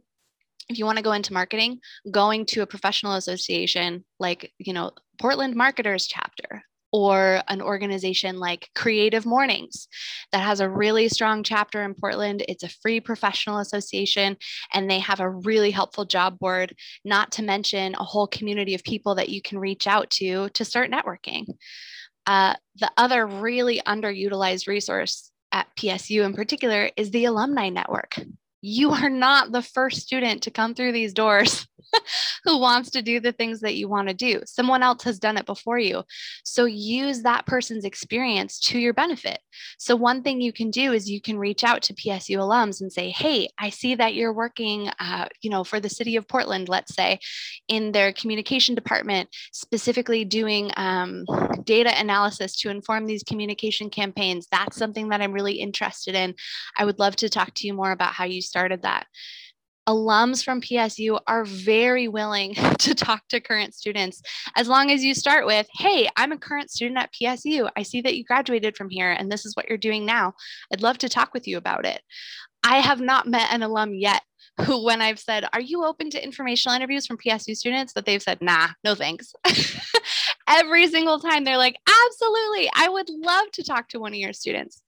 [0.70, 4.92] if you want to go into marketing, going to a professional association like, you know,
[5.20, 6.64] Portland Marketers chapter
[6.94, 9.88] or an organization like Creative Mornings
[10.32, 12.44] that has a really strong chapter in Portland.
[12.50, 14.38] It's a free professional association
[14.74, 18.84] and they have a really helpful job board, not to mention a whole community of
[18.84, 21.46] people that you can reach out to to start networking.
[22.26, 28.18] Uh, the other really underutilized resource at PSU in particular is the alumni network
[28.62, 31.68] you are not the first student to come through these doors
[32.44, 34.42] who wants to do the things that you want to do.
[34.46, 36.04] Someone else has done it before you.
[36.44, 39.40] So use that person's experience to your benefit.
[39.78, 42.92] So, one thing you can do is you can reach out to PSU alums and
[42.92, 46.70] say, Hey, I see that you're working, uh, you know, for the city of Portland,
[46.70, 47.20] let's say,
[47.68, 51.26] in their communication department, specifically doing um,
[51.64, 54.48] data analysis to inform these communication campaigns.
[54.52, 56.36] That's something that I'm really interested in.
[56.78, 59.08] I would love to talk to you more about how you started that
[59.88, 64.22] alums from PSU are very willing to talk to current students
[64.56, 67.70] as long as you start with, Hey, I'm a current student at PSU.
[67.76, 70.34] I see that you graduated from here and this is what you're doing now.
[70.72, 72.02] I'd love to talk with you about it.
[72.64, 74.22] I have not met an alum yet
[74.62, 77.94] who, when I've said, Are you open to informational interviews from PSU students?
[77.94, 79.34] that they've said, Nah, no thanks.
[80.48, 84.34] Every single time they're like, Absolutely, I would love to talk to one of your
[84.34, 84.84] students.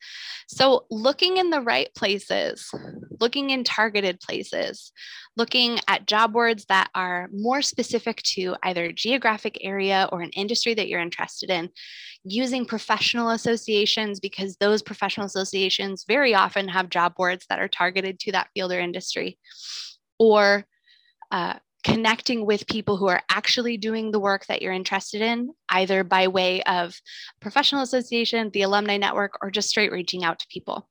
[0.48, 2.70] So, looking in the right places,
[3.24, 4.92] looking in targeted places,
[5.38, 10.30] looking at job boards that are more specific to either a geographic area or an
[10.32, 11.70] industry that you're interested in,
[12.26, 18.20] using professional associations because those professional associations very often have job boards that are targeted
[18.20, 19.40] to that field or industry,
[20.20, 20.66] or
[21.32, 21.54] uh,
[21.86, 26.28] connecting with people who are actually doing the work that you're interested in, either by
[26.28, 26.94] way of
[27.40, 30.90] professional association, the alumni network, or just straight reaching out to people.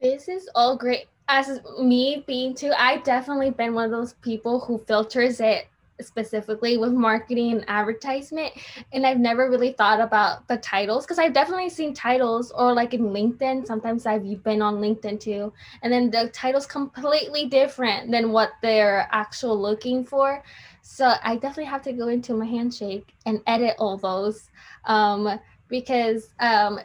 [0.00, 1.06] This is all great.
[1.28, 5.68] As me being too, I've definitely been one of those people who filters it
[6.00, 8.52] specifically with marketing and advertisement
[8.92, 12.92] and i've never really thought about the titles because i've definitely seen titles or like
[12.92, 15.50] in linkedin sometimes i've been on linkedin too
[15.82, 20.42] and then the titles completely different than what they're actual looking for
[20.82, 24.50] so i definitely have to go into my handshake and edit all those
[24.84, 26.78] um, because um,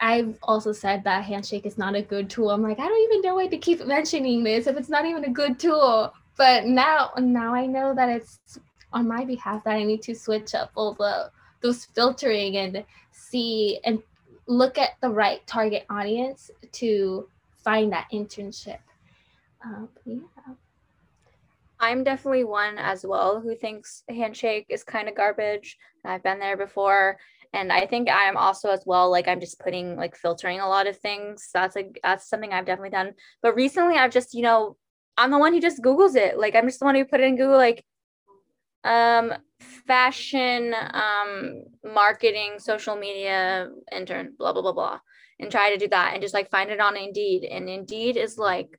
[0.00, 2.50] I've also said that handshake is not a good tool.
[2.50, 5.24] I'm like, I don't even know why to keep mentioning this if it's not even
[5.24, 8.58] a good tool but now now I know that it's
[8.92, 13.78] on my behalf that I need to switch up all the those filtering and see
[13.84, 14.02] and
[14.46, 18.78] look at the right target audience to find that internship.
[19.64, 20.18] Um, yeah.
[21.78, 25.78] I'm definitely one as well who thinks handshake is kind of garbage.
[26.04, 27.18] I've been there before.
[27.52, 30.86] And I think I'm also as well, like I'm just putting like filtering a lot
[30.86, 31.50] of things.
[31.52, 33.12] That's like that's something I've definitely done.
[33.42, 34.76] But recently I've just, you know,
[35.16, 36.38] I'm the one who just Googles it.
[36.38, 37.84] Like I'm just the one who put it in Google, like
[38.84, 39.32] um
[39.86, 44.98] fashion um marketing social media intern blah blah blah blah
[45.38, 48.38] and try to do that and just like find it on indeed and indeed is
[48.38, 48.78] like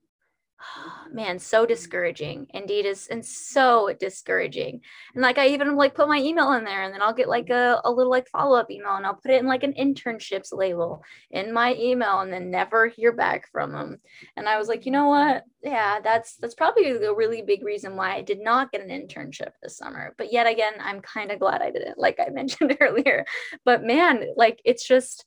[1.11, 2.47] man so discouraging.
[2.53, 4.81] Indeed is and so discouraging.
[5.13, 7.49] And like i even like put my email in there and then i'll get like
[7.49, 11.03] a, a little like follow-up email and i'll put it in like an internships label
[11.31, 13.99] in my email and then never hear back from them
[14.37, 15.43] and i was like you know what?
[15.61, 19.51] Yeah that's that's probably the really big reason why i did not get an internship
[19.61, 20.13] this summer.
[20.17, 23.25] But yet again i'm kind of glad i didn't like i mentioned earlier.
[23.65, 25.25] But man like it's just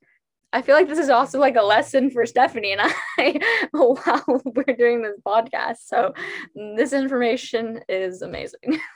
[0.53, 2.81] I feel like this is also like a lesson for Stephanie and
[3.19, 5.79] I while we're doing this podcast.
[5.87, 6.15] So
[6.77, 8.81] this information is amazing.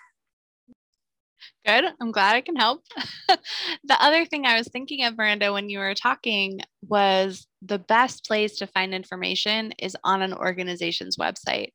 [1.67, 1.85] Good.
[2.01, 2.83] I'm glad I can help.
[3.29, 8.27] the other thing I was thinking of, Miranda, when you were talking was the best
[8.27, 11.73] place to find information is on an organization's website.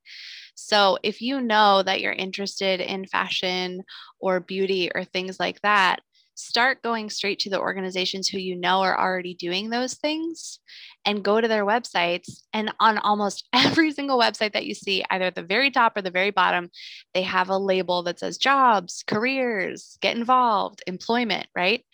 [0.56, 3.82] So if you know that you're interested in fashion
[4.18, 6.00] or beauty or things like that,
[6.36, 10.60] start going straight to the organizations who you know are already doing those things
[11.04, 12.42] and go to their websites.
[12.52, 16.02] And on almost every single website that you see, either at the very top or
[16.02, 16.70] the very bottom,
[17.14, 21.84] they have a label that says jobs, careers, get involved, employment, right?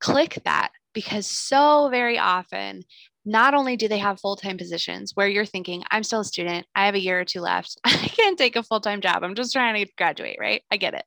[0.00, 2.82] Click that because so very often,
[3.24, 6.66] not only do they have full time positions where you're thinking, I'm still a student,
[6.74, 9.34] I have a year or two left, I can't take a full time job, I'm
[9.34, 10.62] just trying to graduate, right?
[10.70, 11.04] I get it.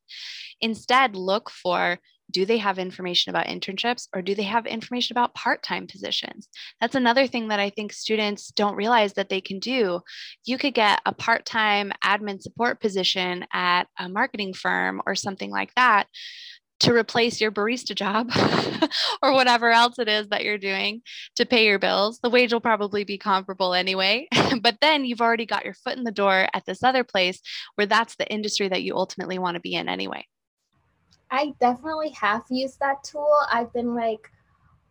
[0.62, 2.00] Instead, look for
[2.32, 6.48] do they have information about internships or do they have information about part-time positions
[6.80, 10.00] that's another thing that i think students don't realize that they can do
[10.46, 15.74] you could get a part-time admin support position at a marketing firm or something like
[15.76, 16.08] that
[16.80, 18.32] to replace your barista job
[19.22, 21.02] or whatever else it is that you're doing
[21.36, 22.20] to pay your bills.
[22.24, 24.28] The wage will probably be comparable anyway,
[24.62, 27.42] but then you've already got your foot in the door at this other place
[27.76, 30.26] where that's the industry that you ultimately want to be in anyway.
[31.32, 33.32] I definitely have used that tool.
[33.52, 34.32] I've been like,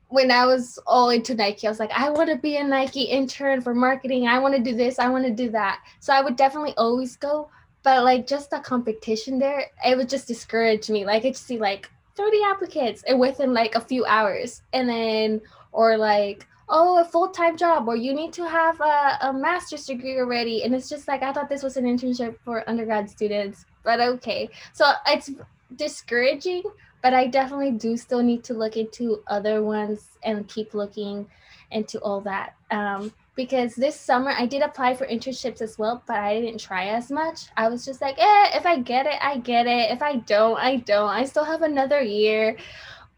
[0.09, 3.03] when I was all into Nike, I was like, I want to be a Nike
[3.03, 4.27] intern for marketing.
[4.27, 4.99] I want to do this.
[4.99, 5.81] I want to do that.
[6.01, 7.51] So I would definitely always go.
[7.83, 11.05] But like just the competition there, it would just discourage me.
[11.05, 14.63] Like I'd see like 30 applicants and within like a few hours.
[14.73, 15.41] And then,
[15.73, 19.87] or like, oh, a full time job, or you need to have a, a master's
[19.87, 20.65] degree already.
[20.65, 24.49] And it's just like, I thought this was an internship for undergrad students, but okay.
[24.73, 25.31] So it's
[25.77, 26.63] discouraging,
[27.03, 31.27] but I definitely do still need to look into other ones and keep looking
[31.71, 32.55] into all that.
[32.71, 36.87] Um, because this summer I did apply for internships as well, but I didn't try
[36.87, 37.47] as much.
[37.57, 39.93] I was just like, eh, if I get it, I get it.
[39.93, 41.09] If I don't, I don't.
[41.09, 42.57] I still have another year.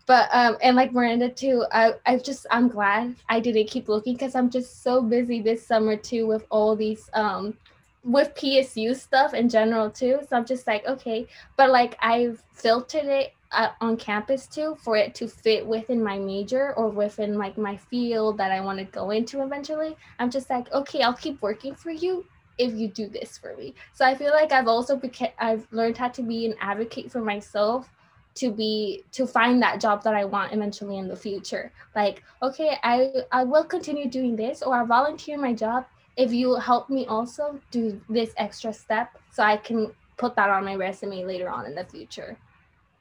[0.07, 4.15] But um, and like Miranda too, I I just I'm glad I didn't keep looking
[4.15, 7.57] because I'm just so busy this summer too with all these um
[8.05, 10.21] with PSU stuff in general too.
[10.29, 14.97] So I'm just like, okay, but like I've filtered it uh, on campus too for
[14.97, 18.85] it to fit within my major or within like my field that I want to
[18.85, 19.97] go into eventually.
[20.19, 22.25] I'm just like, okay, I'll keep working for you
[22.59, 23.75] if you do this for me.
[23.93, 27.21] So I feel like I've also beca- I've learned how to be an advocate for
[27.21, 27.91] myself
[28.37, 31.73] to be to find that job that I want eventually in the future.
[31.97, 36.57] Like, okay, I I will continue doing this or I volunteer my job if you
[36.57, 41.25] help me also do this extra step so I can put that on my resume
[41.25, 42.37] later on in the future.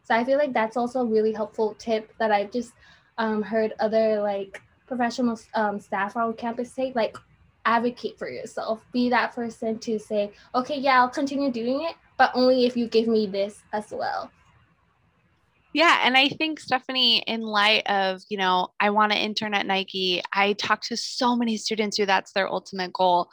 [0.04, 2.74] So I feel like that's also a really helpful tip that I've just
[3.18, 7.16] um, heard other like professional um, staff on campus take, like
[7.66, 8.84] advocate for yourself.
[8.92, 12.88] Be that person to say, okay, yeah, I'll continue doing it, but only if you
[12.88, 14.32] give me this as well.
[15.72, 16.02] Yeah.
[16.04, 20.22] And I think, Stephanie, in light of, you know, I want to intern at Nike,
[20.34, 23.30] I talk to so many students who that's their ultimate goal.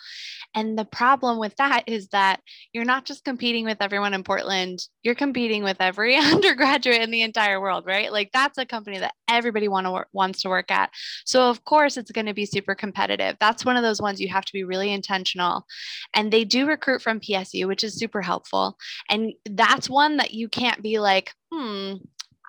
[0.55, 2.41] And the problem with that is that
[2.75, 7.23] you're not just competing with everyone in Portland, you're competing with every undergraduate in the
[7.23, 8.13] entire world, right?
[8.13, 10.91] Like that's a company that everybody want to wants to work at.
[11.25, 13.37] So, of course, it's going to be super competitive.
[13.41, 15.65] That's one of those ones you have to be really intentional.
[16.13, 18.77] And they do recruit from PSU, which is super helpful.
[19.09, 21.95] And that's one that you can't be like, hmm,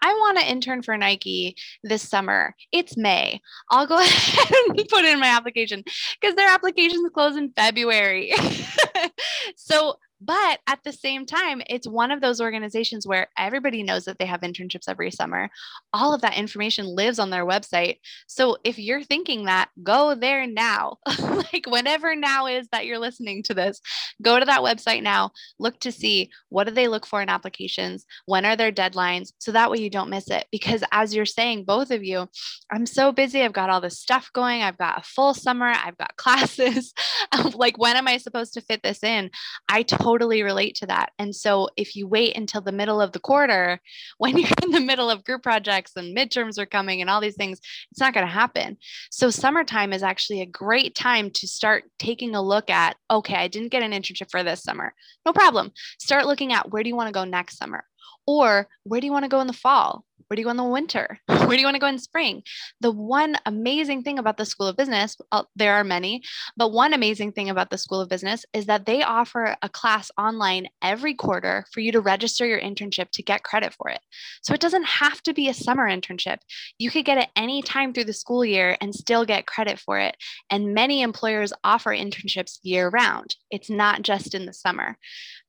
[0.02, 2.56] I want to intern for Nike this summer.
[2.72, 3.42] It's May.
[3.72, 5.84] I'll go ahead and put in my application
[6.20, 8.32] because their applications close in February.
[9.56, 14.18] so but at the same time, it's one of those organizations where everybody knows that
[14.18, 15.50] they have internships every summer.
[15.94, 17.98] All of that information lives on their website.
[18.26, 20.98] So if you're thinking that, go there now.
[21.20, 23.80] like whenever now is that you're listening to this,
[24.22, 28.06] go to that website now, look to see what do they look for in applications,
[28.26, 30.48] when are their deadlines, so that way you don't miss it.
[30.52, 32.28] Because as you're saying, both of you,
[32.72, 33.44] I'm so busy.
[33.44, 34.64] I've got all this stuff going.
[34.64, 35.68] I've got a full summer.
[35.68, 36.94] I've got classes.
[37.54, 39.30] like when am I supposed to fit this in?
[39.70, 41.12] I totally totally relate to that.
[41.20, 43.80] And so if you wait until the middle of the quarter,
[44.18, 47.36] when you're in the middle of group projects and midterms are coming and all these
[47.36, 47.60] things,
[47.92, 48.78] it's not going to happen.
[49.12, 53.48] So summertime is actually a great time to start taking a look at, okay, I
[53.48, 54.94] didn't get an internship for this summer.
[55.26, 55.72] No problem.
[56.00, 57.84] Start looking at where do you want to go next summer?
[58.26, 60.04] Or where do you want to go in the fall?
[60.28, 61.20] Where do you go in the winter?
[61.28, 62.44] Where do you want to go in spring?
[62.82, 65.16] The one amazing thing about the School of Business,
[65.56, 66.22] there are many,
[66.58, 70.12] but one amazing thing about the School of Business is that they offer a class
[70.18, 74.02] online every quarter for you to register your internship to get credit for it.
[74.42, 76.40] So it doesn't have to be a summer internship.
[76.78, 79.98] You could get it any time through the school year and still get credit for
[79.98, 80.18] it.
[80.50, 83.38] And many employers offer internships year round.
[83.50, 84.98] It's not just in the summer.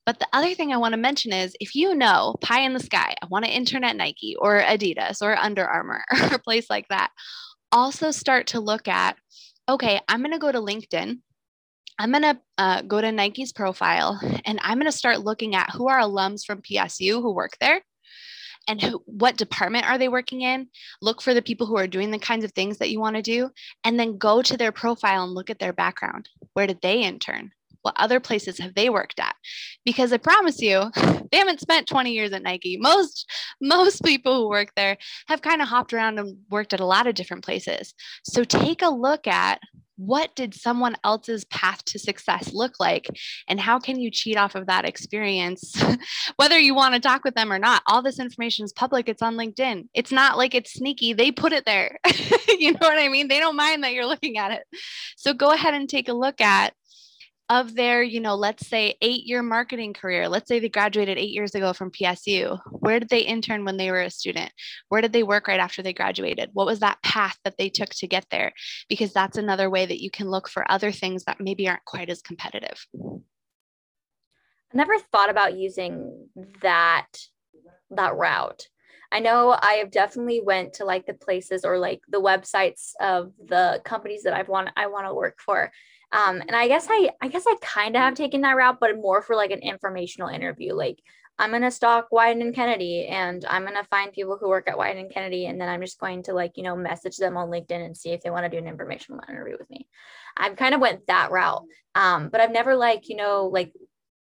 [0.09, 2.81] But the other thing I want to mention is if you know pie in the
[2.81, 6.71] sky, I want to intern at Nike or Adidas or Under Armour or a place
[6.71, 7.11] like that,
[7.73, 9.19] also start to look at
[9.69, 11.19] okay, I'm going to go to LinkedIn.
[11.99, 15.73] I'm going to uh, go to Nike's profile and I'm going to start looking at
[15.73, 17.83] who are alums from PSU who work there
[18.67, 20.69] and who, what department are they working in
[21.03, 23.23] look for the people who are doing the kinds of things that you want to
[23.23, 23.51] do
[23.85, 27.53] and then go to their profile and look at their background where did they intern
[27.83, 29.35] what other places have they worked at?
[29.85, 30.91] Because i promise you
[31.31, 32.77] they haven't spent 20 years at nike.
[32.79, 36.87] Most most people who work there have kind of hopped around and worked at a
[36.87, 37.95] lot of different places.
[38.25, 39.61] So take a look at
[39.99, 43.09] what did someone else's path to success look like
[43.49, 45.75] and how can you cheat off of that experience?
[46.37, 49.23] Whether you want to talk with them or not all this information is public it's
[49.23, 49.89] on linkedin.
[49.95, 51.99] It's not like it's sneaky they put it there.
[52.59, 53.29] You know what i mean?
[53.29, 54.65] They don't mind that you're looking at it.
[55.17, 56.75] So go ahead and take a look at
[57.51, 61.31] of their, you know, let's say eight year marketing career, let's say they graduated eight
[61.31, 64.53] years ago from PSU, where did they intern when they were a student?
[64.89, 66.51] Where did they work right after they graduated?
[66.53, 68.53] What was that path that they took to get there?
[68.89, 72.11] Because that's another way that you can look for other things that maybe aren't quite
[72.11, 72.87] as competitive.
[72.95, 76.29] I never thought about using
[76.61, 77.07] that
[77.91, 78.69] that route.
[79.11, 83.33] I know I have definitely went to like the places or like the websites of
[83.43, 85.73] the companies that I've want I want to work for
[86.13, 88.97] um, and I guess I I guess I kind of have taken that route, but
[88.97, 90.75] more for like an informational interview.
[90.75, 90.99] Like
[91.39, 95.01] I'm gonna stalk Wieden and Kennedy and I'm gonna find people who work at Wieden
[95.01, 97.85] and Kennedy, and then I'm just going to like, you know, message them on LinkedIn
[97.85, 99.87] and see if they want to do an informational interview with me.
[100.37, 101.65] I've kind of went that route.
[101.95, 103.73] Um, but I've never like, you know, like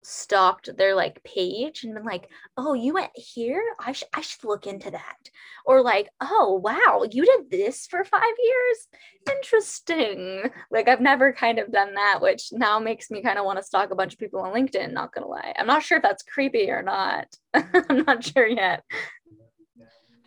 [0.08, 3.62] stalked their like page and been like, oh, you went here?
[3.78, 5.30] I, sh- I should look into that.
[5.66, 8.88] Or like, oh, wow, you did this for five years?
[9.30, 10.50] Interesting.
[10.70, 13.62] Like, I've never kind of done that, which now makes me kind of want to
[13.62, 15.52] stalk a bunch of people on LinkedIn, not gonna lie.
[15.58, 17.26] I'm not sure if that's creepy or not.
[17.54, 18.82] I'm not sure yet.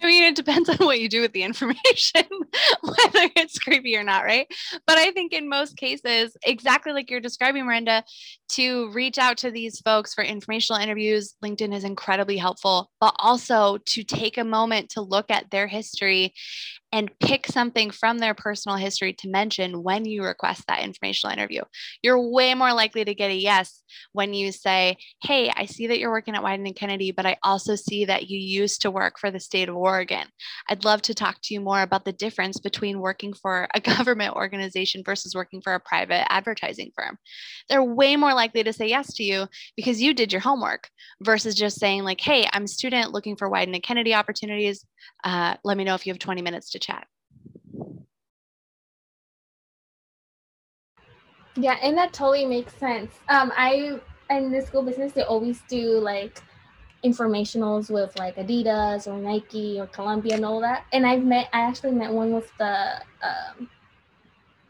[0.01, 2.23] I mean, it depends on what you do with the information,
[2.81, 4.47] whether it's creepy or not, right?
[4.87, 8.03] But I think in most cases, exactly like you're describing, Miranda,
[8.51, 13.77] to reach out to these folks for informational interviews, LinkedIn is incredibly helpful, but also
[13.87, 16.33] to take a moment to look at their history
[16.93, 21.61] and pick something from their personal history to mention when you request that informational interview.
[22.01, 25.99] You're way more likely to get a yes when you say, Hey, I see that
[25.99, 29.19] you're working at Wieden and Kennedy, but I also see that you used to work
[29.19, 30.27] for the state of Oregon.
[30.69, 34.35] I'd love to talk to you more about the difference between working for a government
[34.35, 37.17] organization versus working for a private advertising firm.
[37.69, 40.89] They're way more likely to say yes to you because you did your homework
[41.21, 44.85] versus just saying, like, Hey, I'm a student looking for Wieden and Kennedy opportunities.
[45.23, 47.05] Uh, let me know if you have 20 minutes to chat.
[51.55, 53.11] Yeah, and that totally makes sense.
[53.29, 56.41] Um, I in the school business they always do like
[57.03, 60.85] informationals with like Adidas or Nike or Columbia and all that.
[60.93, 63.69] And I've met I actually met one with the um,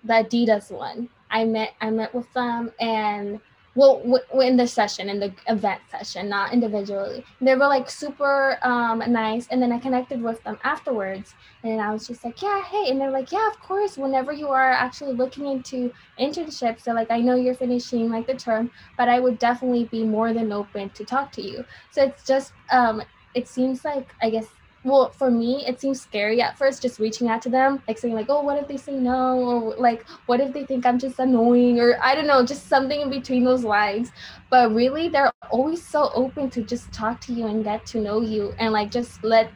[0.04, 1.10] the Adidas one.
[1.30, 3.40] I met I met with them and
[3.76, 7.24] well w- in the session in the event session not individually.
[7.40, 11.92] They were like super um nice and then i connected with them afterwards and i
[11.92, 15.14] was just like yeah hey and they're like yeah of course whenever you are actually
[15.14, 19.38] looking into internships so like i know you're finishing like the term but i would
[19.40, 21.64] definitely be more than open to talk to you.
[21.92, 23.02] So it's just um
[23.34, 24.48] it seems like i guess
[24.84, 28.16] well for me it seems scary at first just reaching out to them like saying
[28.16, 29.38] like oh what if they say no?
[29.38, 31.80] or like what if they think i'm just annoying?
[31.80, 34.12] or i don't know just something in between those lines.
[34.50, 38.22] But really they're always so open to just talk to you and get to know
[38.22, 39.52] you and like just let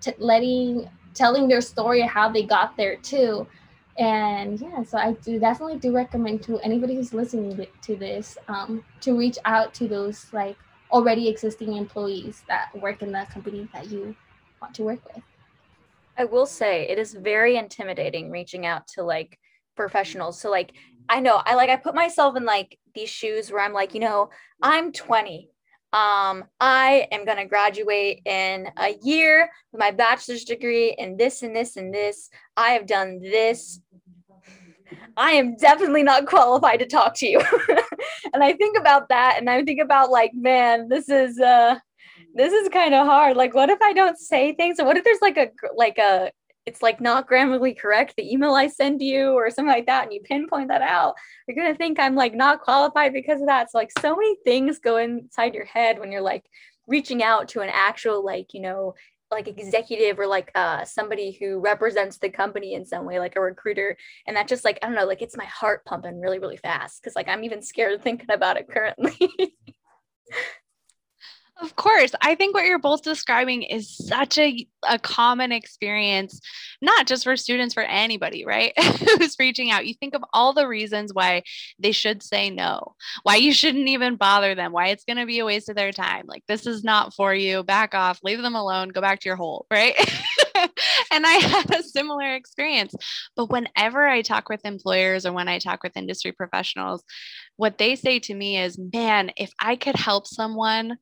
[0.00, 3.46] t- letting telling their story how they got there too.
[3.98, 8.84] And yeah so i do definitely do recommend to anybody who's listening to this um,
[9.00, 10.56] to reach out to those like
[10.90, 14.14] already existing employees that work in the company that you
[14.60, 15.22] want to work with.
[16.18, 19.38] I will say it is very intimidating reaching out to like
[19.76, 20.40] professionals.
[20.40, 20.72] So like
[21.08, 24.00] I know I like I put myself in like these shoes where I'm like, you
[24.00, 24.30] know,
[24.62, 25.50] I'm 20.
[25.92, 31.54] Um, I am gonna graduate in a year with my bachelor's degree in this and
[31.54, 32.28] this and this.
[32.56, 33.80] I have done this.
[35.16, 37.40] I am definitely not qualified to talk to you.
[38.32, 41.78] and I think about that and I think about like, man, this is uh
[42.36, 43.36] this is kind of hard.
[43.36, 44.78] Like, what if I don't say things?
[44.78, 46.30] What if there's like a like a
[46.66, 50.12] it's like not grammatically correct the email I send you or something like that, and
[50.12, 51.14] you pinpoint that out,
[51.48, 53.70] you're gonna think I'm like not qualified because of that.
[53.70, 56.44] So like so many things go inside your head when you're like
[56.86, 58.94] reaching out to an actual like you know
[59.30, 63.40] like executive or like uh somebody who represents the company in some way like a
[63.40, 66.56] recruiter and that just like i don't know like it's my heart pumping really really
[66.56, 69.12] fast because like i'm even scared of thinking about it currently
[71.62, 72.12] Of course.
[72.20, 76.38] I think what you're both describing is such a, a common experience,
[76.82, 78.72] not just for students, for anybody, right?
[79.18, 79.86] Who's reaching out.
[79.86, 81.44] You think of all the reasons why
[81.78, 85.38] they should say no, why you shouldn't even bother them, why it's going to be
[85.38, 86.24] a waste of their time.
[86.26, 87.62] Like, this is not for you.
[87.62, 89.94] Back off, leave them alone, go back to your hole, right?
[91.12, 92.94] and I had a similar experience.
[93.34, 97.02] But whenever I talk with employers or when I talk with industry professionals,
[97.56, 100.98] what they say to me is, man, if I could help someone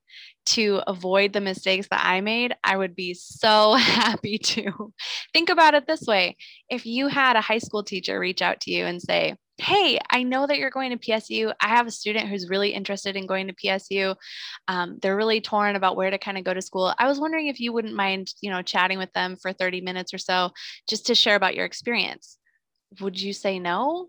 [0.47, 4.93] to avoid the mistakes that I made, I would be so happy to.
[5.33, 6.37] Think about it this way
[6.69, 10.25] if you had a high school teacher reach out to you and say, Hey, I
[10.25, 11.53] know that you're going to PSU.
[11.61, 14.17] I have a student who's really interested in going to PSU.
[14.67, 16.93] Um, they're really torn about where to kind of go to school.
[16.99, 20.13] I was wondering if you wouldn't mind, you know, chatting with them for 30 minutes
[20.13, 20.51] or so
[20.89, 22.37] just to share about your experience.
[23.01, 24.09] Would you say no?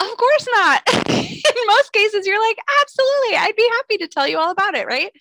[0.00, 0.82] Of course not.
[1.08, 4.86] In most cases, you're like, absolutely, I'd be happy to tell you all about it,
[4.86, 5.12] right?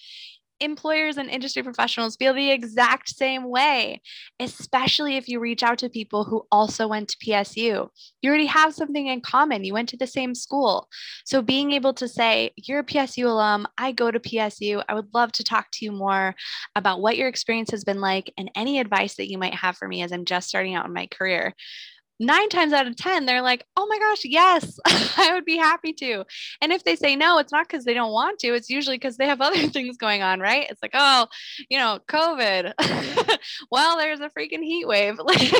[0.61, 4.01] Employers and industry professionals feel the exact same way,
[4.39, 7.89] especially if you reach out to people who also went to PSU.
[8.21, 9.65] You already have something in common.
[9.65, 10.87] You went to the same school.
[11.25, 15.13] So, being able to say, You're a PSU alum, I go to PSU, I would
[15.13, 16.35] love to talk to you more
[16.75, 19.87] about what your experience has been like and any advice that you might have for
[19.87, 21.55] me as I'm just starting out in my career
[22.21, 24.79] nine times out of 10, they're like, oh my gosh, yes,
[25.17, 26.23] I would be happy to.
[26.61, 29.17] And if they say no, it's not because they don't want to, it's usually because
[29.17, 30.67] they have other things going on, right?
[30.69, 31.27] It's like, oh,
[31.69, 32.73] you know, COVID.
[33.71, 35.19] well, there's a freaking heat wave.
[35.19, 35.51] like,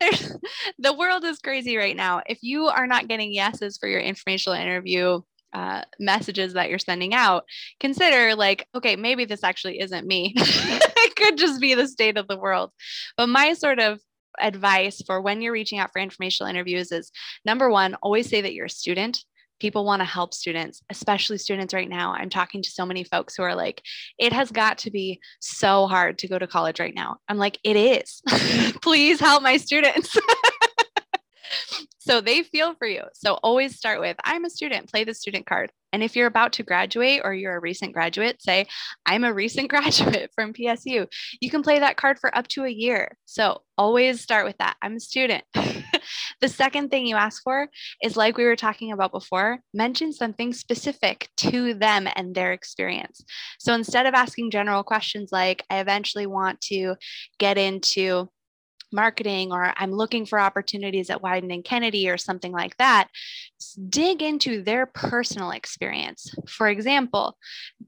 [0.00, 0.34] there's,
[0.78, 2.22] the world is crazy right now.
[2.26, 5.20] If you are not getting yeses for your informational interview,
[5.52, 7.44] uh, messages that you're sending out,
[7.78, 10.32] consider like, okay, maybe this actually isn't me.
[10.36, 12.70] it could just be the state of the world.
[13.18, 14.00] But my sort of
[14.40, 17.10] advice for when you're reaching out for informational interviews is
[17.44, 19.24] number one, always say that you're a student.
[19.60, 22.12] People want to help students, especially students right now.
[22.14, 23.80] I'm talking to so many folks who are like,
[24.18, 27.18] it has got to be so hard to go to college right now.
[27.28, 28.22] I'm like, it is.
[28.82, 30.16] Please help my students.
[32.04, 33.02] so they feel for you.
[33.14, 35.70] So always start with I'm a student, play the student card.
[35.92, 38.66] And if you're about to graduate or you're a recent graduate, say,
[39.06, 41.06] I'm a recent graduate from PSU.
[41.40, 43.16] You can play that card for up to a year.
[43.26, 44.76] So always start with that.
[44.82, 45.44] I'm a student.
[46.40, 47.68] the second thing you ask for
[48.02, 53.22] is like we were talking about before, mention something specific to them and their experience.
[53.60, 56.96] So instead of asking general questions like, I eventually want to
[57.38, 58.28] get into
[58.92, 63.08] marketing or I'm looking for opportunities at Wieden and Kennedy or something like that,
[63.88, 66.34] dig into their personal experience.
[66.48, 67.36] For example,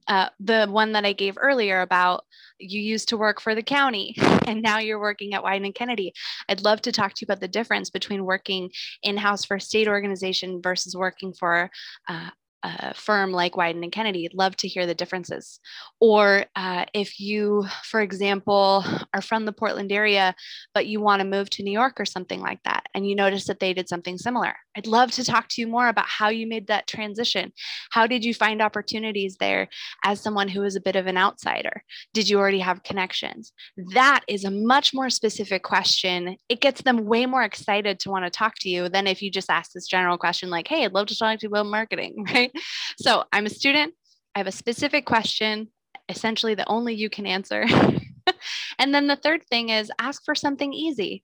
[0.09, 2.25] uh, the one that I gave earlier about
[2.59, 4.15] you used to work for the county
[4.47, 6.13] and now you're working at Wieden and Kennedy.
[6.49, 8.71] I'd love to talk to you about the difference between working
[9.03, 11.71] in house for a state organization versus working for
[12.09, 12.31] uh,
[12.65, 15.61] a firm like Wieden and Kennedy, love to hear the differences.
[16.01, 20.35] Or uh, if you, for example, are from the Portland area,
[20.73, 23.47] but you want to move to New York or something like that, and you notice
[23.47, 26.47] that they did something similar, I'd love to talk to you more about how you
[26.47, 27.53] made that transition.
[27.91, 29.69] How did you find opportunities there
[30.05, 31.83] as someone who is a bit of an outsider?
[32.13, 33.53] Did you already have connections?
[33.93, 36.37] That is a much more specific question.
[36.49, 39.31] It gets them way more excited to want to talk to you than if you
[39.31, 42.25] just ask this general question like, hey, I'd love to talk to you about marketing,
[42.35, 42.51] right?
[42.99, 43.95] So I'm a student.
[44.35, 45.69] I have a specific question,
[46.09, 47.67] essentially the only you can answer.
[48.79, 51.23] and then the third thing is ask for something easy.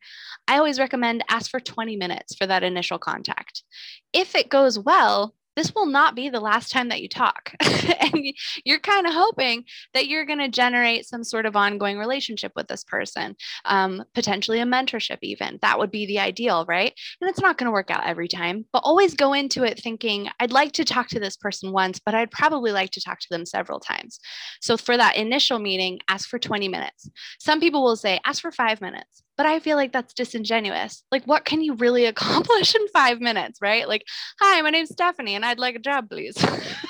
[0.49, 3.63] I always recommend ask for 20 minutes for that initial contact.
[4.13, 7.53] If it goes well, this will not be the last time that you talk.
[7.61, 8.25] and
[8.65, 12.69] you're kind of hoping that you're going to generate some sort of ongoing relationship with
[12.69, 15.59] this person, um, potentially a mentorship, even.
[15.63, 16.93] That would be the ideal, right?
[17.21, 20.29] And it's not going to work out every time, but always go into it thinking,
[20.39, 23.29] I'd like to talk to this person once, but I'd probably like to talk to
[23.31, 24.19] them several times.
[24.61, 27.09] So for that initial meeting, ask for 20 minutes.
[27.39, 31.03] Some people will say, ask for five minutes but I feel like that's disingenuous.
[31.11, 33.89] Like, what can you really accomplish in five minutes, right?
[33.89, 34.05] Like,
[34.39, 36.37] hi, my name's Stephanie and I'd like a job, please.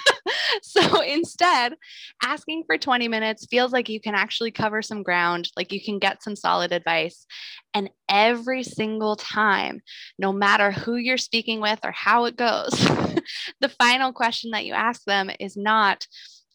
[0.63, 1.77] so instead,
[2.25, 6.01] asking for 20 minutes feels like you can actually cover some ground, like you can
[6.01, 7.25] get some solid advice.
[7.73, 9.81] And every single time,
[10.19, 12.71] no matter who you're speaking with or how it goes,
[13.61, 16.05] the final question that you ask them is not,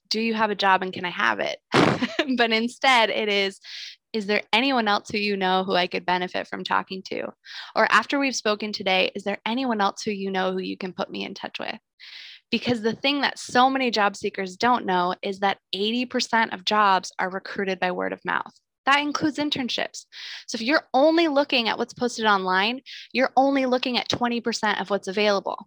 [0.09, 1.57] do you have a job and can I have it?
[2.37, 3.59] but instead, it is,
[4.16, 7.28] is there anyone else who you know who I could benefit from talking to?
[7.76, 10.93] Or after we've spoken today, is there anyone else who you know who you can
[10.93, 11.76] put me in touch with?
[12.49, 17.11] Because the thing that so many job seekers don't know is that 80% of jobs
[17.20, 18.53] are recruited by word of mouth.
[18.86, 20.05] That includes internships.
[20.47, 22.80] So if you're only looking at what's posted online,
[23.11, 25.57] you're only looking at 20% of what's available.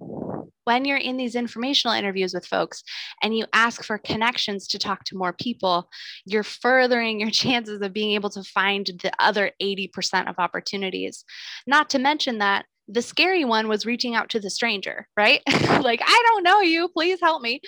[0.68, 2.82] When you're in these informational interviews with folks
[3.22, 5.88] and you ask for connections to talk to more people,
[6.26, 11.24] you're furthering your chances of being able to find the other 80% of opportunities.
[11.66, 15.43] Not to mention that the scary one was reaching out to the stranger, right?
[15.82, 17.61] like, I don't know you, please help me.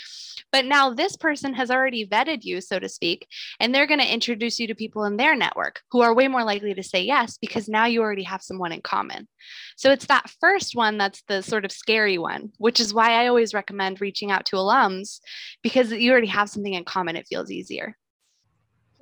[0.51, 3.29] But now this person has already vetted you, so to speak,
[3.61, 6.43] and they're going to introduce you to people in their network who are way more
[6.43, 9.29] likely to say yes because now you already have someone in common.
[9.77, 13.27] So it's that first one that's the sort of scary one, which is why I
[13.27, 15.21] always recommend reaching out to alums
[15.63, 17.17] because you already have something in common.
[17.17, 17.97] It feels easier.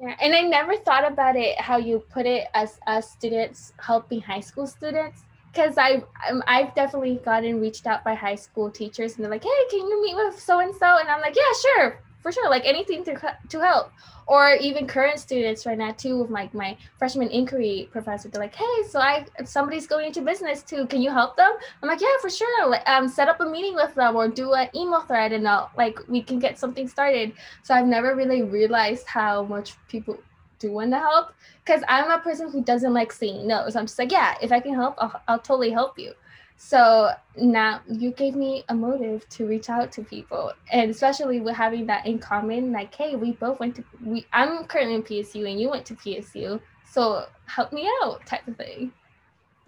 [0.01, 4.21] Yeah, and I never thought about it how you put it as us students helping
[4.21, 5.25] high school students
[5.59, 9.43] because I've um, I've definitely gotten reached out by high school teachers and they're like,
[9.43, 10.99] hey, can you meet with so and so?
[10.99, 13.91] And I'm like, yeah, sure, for sure, like anything to to help.
[14.29, 18.55] Or even current students right now too, with like my freshman inquiry professor, they're like,
[18.55, 21.51] hey, so I somebody's going into business too, can you help them?
[21.83, 22.79] I'm like, yeah, for sure.
[22.87, 25.99] Um, set up a meeting with them or do an email thread and uh, like
[26.09, 27.33] we can get something started.
[27.65, 30.19] So I've never really realized how much people
[30.59, 31.33] do want to help
[31.65, 33.69] because I'm a person who doesn't like saying no.
[33.71, 36.15] So I'm just like, yeah, if I can help, I'll, I'll totally help you.
[36.57, 41.55] So now you gave me a motive to reach out to people, and especially with
[41.55, 44.27] having that in common, like, hey, we both went to we.
[44.33, 48.57] I'm currently in PSU, and you went to PSU, so help me out, type of
[48.57, 48.93] thing.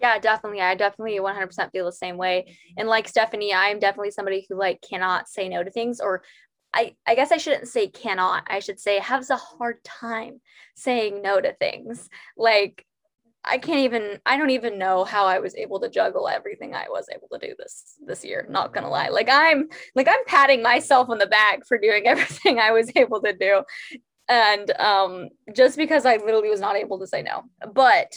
[0.01, 0.61] Yeah, definitely.
[0.61, 2.57] I definitely 100% feel the same way.
[2.75, 6.23] And like Stephanie, I'm definitely somebody who like cannot say no to things or
[6.73, 8.43] I, I guess I shouldn't say cannot.
[8.47, 10.41] I should say has a hard time
[10.75, 12.09] saying no to things.
[12.37, 12.85] Like
[13.43, 16.85] I can't even I don't even know how I was able to juggle everything I
[16.89, 19.09] was able to do this this year, not going to lie.
[19.09, 23.21] Like I'm like I'm patting myself on the back for doing everything I was able
[23.21, 23.63] to do.
[24.29, 27.43] And um just because I literally was not able to say no.
[27.73, 28.13] But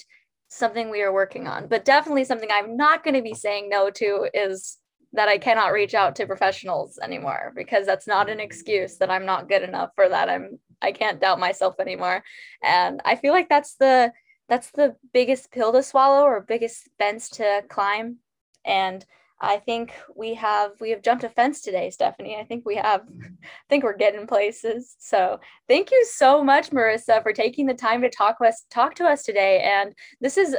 [0.49, 1.67] something we are working on.
[1.67, 4.79] But definitely something I'm not going to be saying no to is
[5.15, 8.45] that I cannot reach out to professionals anymore because that's not an mm.
[8.45, 10.29] excuse that I'm not good enough for that.
[10.29, 12.23] I'm I can't doubt myself anymore.
[12.63, 14.13] And I feel like that's the
[14.49, 18.19] that's the biggest pill to swallow or biggest fence to climb
[18.65, 19.05] And
[19.41, 22.37] I think we have we have jumped a fence today, Stephanie.
[22.37, 24.97] I think we have I think we're getting places.
[24.99, 25.39] So
[25.69, 29.23] thank you so much, Marissa, for taking the time to talk us talk to us
[29.23, 29.61] today.
[29.61, 30.57] And this is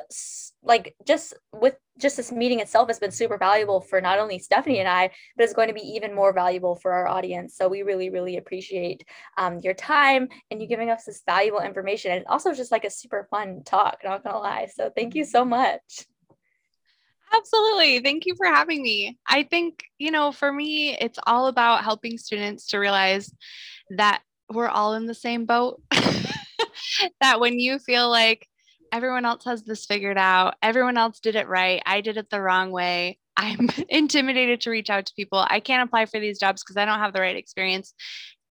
[0.61, 4.79] like just with just this meeting itself has been super valuable for not only Stephanie
[4.79, 7.55] and I, but it's going to be even more valuable for our audience.
[7.55, 9.05] So we really, really appreciate
[9.37, 12.11] um, your time and you giving us this valuable information.
[12.11, 14.67] And also just like a super fun talk, not gonna lie.
[14.73, 16.05] So thank you so much.
[17.33, 17.99] Absolutely.
[17.99, 19.17] Thank you for having me.
[19.27, 23.33] I think, you know, for me, it's all about helping students to realize
[23.91, 25.81] that we're all in the same boat.
[27.21, 28.47] that when you feel like
[28.95, 32.39] everyone else has this figured out, everyone else did it right, I did it the
[32.39, 35.45] wrong way, I'm intimidated to reach out to people.
[35.49, 37.93] I can't apply for these jobs because I don't have the right experience.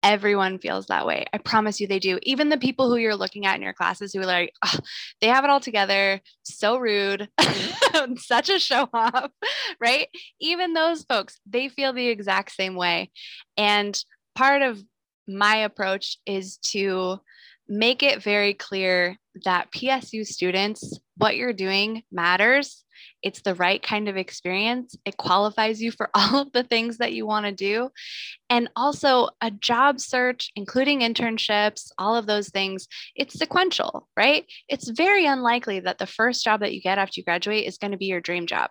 [0.03, 1.25] Everyone feels that way.
[1.31, 2.19] I promise you they do.
[2.23, 4.79] Even the people who you're looking at in your classes who are like, oh,
[5.21, 7.29] they have it all together, so rude,
[8.17, 9.31] such a show off,
[9.79, 10.09] right?
[10.41, 13.11] Even those folks, they feel the exact same way.
[13.55, 13.97] And
[14.35, 14.83] part of
[15.25, 17.21] my approach is to
[17.69, 22.83] make it very clear that PSU students, what you're doing matters.
[23.21, 24.95] It's the right kind of experience.
[25.05, 27.89] It qualifies you for all of the things that you want to do.
[28.49, 34.45] And also, a job search, including internships, all of those things, it's sequential, right?
[34.67, 37.91] It's very unlikely that the first job that you get after you graduate is going
[37.91, 38.69] to be your dream job.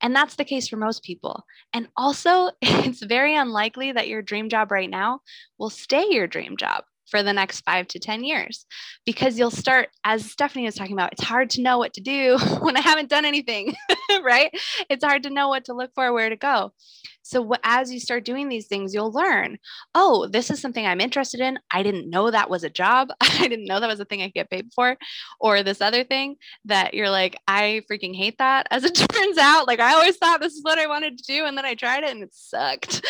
[0.00, 1.44] And that's the case for most people.
[1.72, 5.20] And also, it's very unlikely that your dream job right now
[5.58, 8.66] will stay your dream job for the next five to 10 years
[9.04, 12.38] because you'll start, as Stephanie was talking about, it's hard to know what to do
[12.60, 13.74] when I haven't done anything,
[14.22, 14.50] right?
[14.88, 16.72] It's hard to know what to look for, where to go.
[17.22, 19.58] So as you start doing these things, you'll learn,
[19.94, 21.58] oh, this is something I'm interested in.
[21.70, 23.10] I didn't know that was a job.
[23.20, 24.96] I didn't know that was a thing I could get paid for.
[25.38, 28.66] Or this other thing that you're like, I freaking hate that.
[28.70, 31.44] As it turns out, like I always thought this is what I wanted to do.
[31.44, 33.04] And then I tried it and it sucked.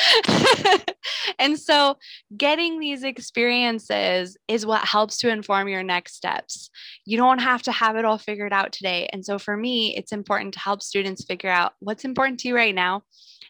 [1.39, 1.97] and so
[2.37, 6.71] getting these experiences is what helps to inform your next steps.
[7.05, 9.09] You don't have to have it all figured out today.
[9.13, 12.57] And so for me, it's important to help students figure out what's important to you
[12.57, 13.03] right now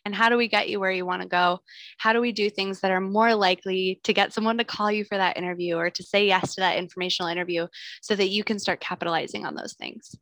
[0.04, 1.60] and how do we get you where you want to go?
[1.98, 5.04] How do we do things that are more likely to get someone to call you
[5.04, 7.66] for that interview or to say yes to that informational interview
[8.00, 10.16] so that you can start capitalizing on those things?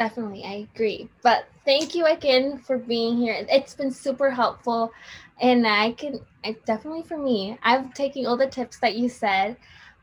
[0.00, 1.10] Definitely, I agree.
[1.22, 3.46] But thank you again for being here.
[3.50, 4.92] It's been super helpful.
[5.42, 9.56] And I can, I definitely for me, I've taking all the tips that you said.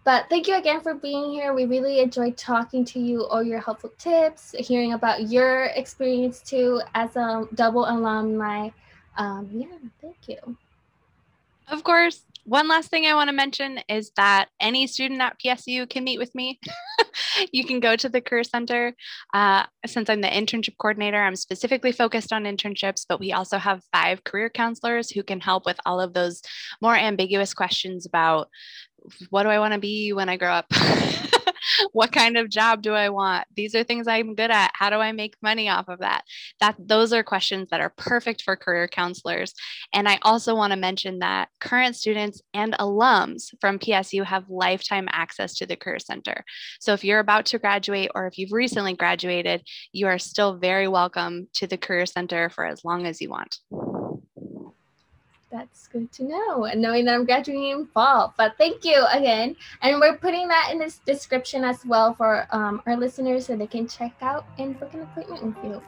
[0.03, 1.53] But thank you again for being here.
[1.53, 6.81] We really enjoyed talking to you, all your helpful tips, hearing about your experience too
[6.93, 8.69] as a double alumni.
[9.17, 10.57] Um, yeah, thank you.
[11.69, 12.23] Of course.
[12.47, 16.17] One last thing I want to mention is that any student at PSU can meet
[16.17, 16.61] with me.
[17.51, 18.95] you can go to the Career Center.
[19.33, 23.83] Uh, since I'm the internship coordinator, I'm specifically focused on internships, but we also have
[23.91, 26.41] five career counselors who can help with all of those
[26.81, 28.47] more ambiguous questions about
[29.29, 30.71] what do I want to be when I grow up?
[31.91, 33.45] what kind of job do I want?
[33.55, 34.71] These are things I'm good at.
[34.73, 36.23] How do I make money off of that?
[36.59, 39.53] That those are questions that are perfect for career counselors.
[39.93, 45.07] And I also want to mention that current students and alums from PSU have lifetime
[45.11, 46.43] access to the Career Center.
[46.79, 50.87] So if you're about to graduate or if you've recently graduated, you are still very
[50.87, 53.57] welcome to the Career Center for as long as you want
[55.51, 59.55] that's good to know and knowing that i'm graduating in fall but thank you again
[59.81, 63.67] and we're putting that in this description as well for um, our listeners so they
[63.67, 65.81] can check out and book an appointment with you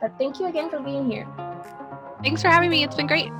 [0.00, 1.26] but thank you again for being here.
[2.22, 3.30] Thanks for having me it's been great.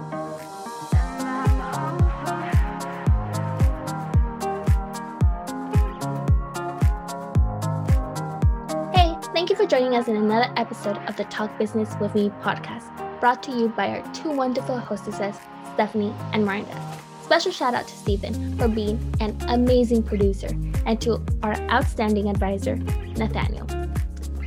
[8.94, 12.30] Hey thank you for joining us in another episode of the talk business with me
[12.42, 15.36] podcast brought to you by our two wonderful hostesses
[15.76, 16.74] Stephanie, and Miranda.
[17.22, 20.48] Special shout out to Stephen for being an amazing producer
[20.86, 22.76] and to our outstanding advisor,
[23.16, 23.66] Nathaniel.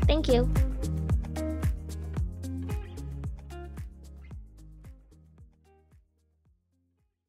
[0.07, 0.49] Thank you.